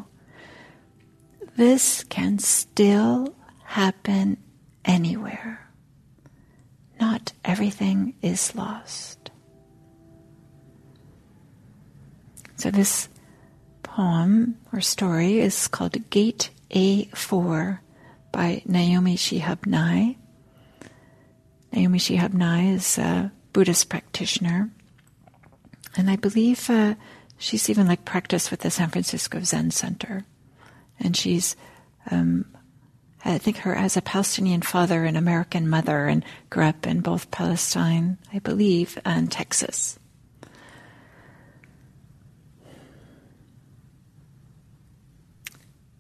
This 1.57 2.05
can 2.05 2.39
still 2.39 3.35
happen 3.65 4.37
anywhere. 4.85 5.69
Not 7.01 7.33
everything 7.45 8.15
is 8.23 8.55
lost. 8.55 9.31
So 12.57 12.71
this 12.71 13.09
poem 13.83 14.59
or 14.73 14.81
story 14.81 15.39
is 15.39 15.69
called 15.69 16.11
Gate 16.11 16.51
A4 16.71 17.79
by 18.39 18.63
Naomi 18.67 19.17
Shihab 19.17 19.67
Nye. 19.67 20.15
Naomi 21.73 21.99
Shihab 21.99 22.35
Nye 22.35 22.71
is 22.71 22.97
a 22.97 23.33
Buddhist 23.53 23.89
practitioner. 23.89 24.71
And 25.97 26.09
I 26.09 26.15
believe 26.15 26.71
uh, 26.71 26.95
she's 27.37 27.69
even 27.69 27.89
like 27.89 28.05
practiced 28.05 28.53
with 28.53 28.61
the 28.61 28.71
San 28.71 28.91
Francisco 28.91 29.41
Zen 29.43 29.73
Center. 29.73 30.25
And 31.01 31.17
she's, 31.17 31.57
um, 32.13 32.45
I 33.25 33.39
think 33.39 33.57
her 33.57 33.75
as 33.75 33.97
a 33.97 34.03
Palestinian 34.03 34.63
father 34.63 35.05
and 35.05 35.17
American 35.17 35.69
mother 35.69 36.07
and 36.07 36.25
grew 36.49 36.63
up 36.63 36.87
in 36.87 37.01
both 37.01 37.33
Palestine, 37.33 38.19
I 38.33 38.39
believe, 38.39 39.01
and 39.05 39.33
Texas. 39.33 39.99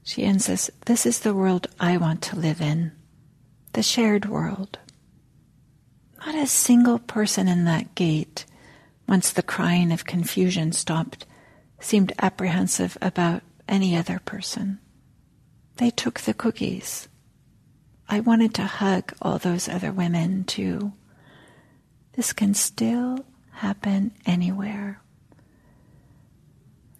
She 0.08 0.24
ends 0.24 0.46
this 0.46 0.70
This 0.86 1.04
is 1.04 1.18
the 1.18 1.34
world 1.34 1.66
I 1.78 1.98
want 1.98 2.22
to 2.22 2.38
live 2.38 2.62
in, 2.62 2.92
the 3.74 3.82
shared 3.82 4.24
world. 4.24 4.78
Not 6.24 6.34
a 6.34 6.46
single 6.46 6.98
person 6.98 7.46
in 7.46 7.66
that 7.66 7.94
gate, 7.94 8.46
once 9.06 9.30
the 9.30 9.42
crying 9.42 9.92
of 9.92 10.06
confusion 10.06 10.72
stopped, 10.72 11.26
seemed 11.78 12.14
apprehensive 12.20 12.96
about 13.02 13.42
any 13.68 13.98
other 13.98 14.18
person. 14.24 14.78
They 15.76 15.90
took 15.90 16.20
the 16.20 16.32
cookies. 16.32 17.08
I 18.08 18.20
wanted 18.20 18.54
to 18.54 18.64
hug 18.64 19.12
all 19.20 19.36
those 19.36 19.68
other 19.68 19.92
women 19.92 20.44
too. 20.44 20.94
This 22.14 22.32
can 22.32 22.54
still 22.54 23.26
happen 23.50 24.12
anywhere. 24.24 25.02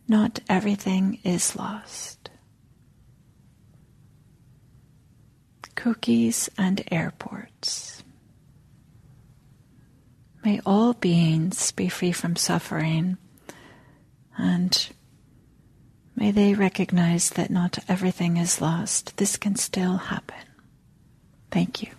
Not 0.06 0.40
everything 0.46 1.20
is 1.24 1.56
lost. 1.56 2.17
Cookies, 5.78 6.50
and 6.58 6.82
airports. 6.90 8.02
May 10.44 10.60
all 10.66 10.92
beings 10.92 11.70
be 11.70 11.88
free 11.88 12.10
from 12.10 12.34
suffering 12.34 13.16
and 14.36 14.88
may 16.16 16.32
they 16.32 16.54
recognize 16.54 17.30
that 17.30 17.50
not 17.50 17.78
everything 17.88 18.38
is 18.38 18.60
lost. 18.60 19.16
This 19.18 19.36
can 19.36 19.54
still 19.54 19.96
happen. 19.96 20.44
Thank 21.52 21.82
you. 21.82 21.97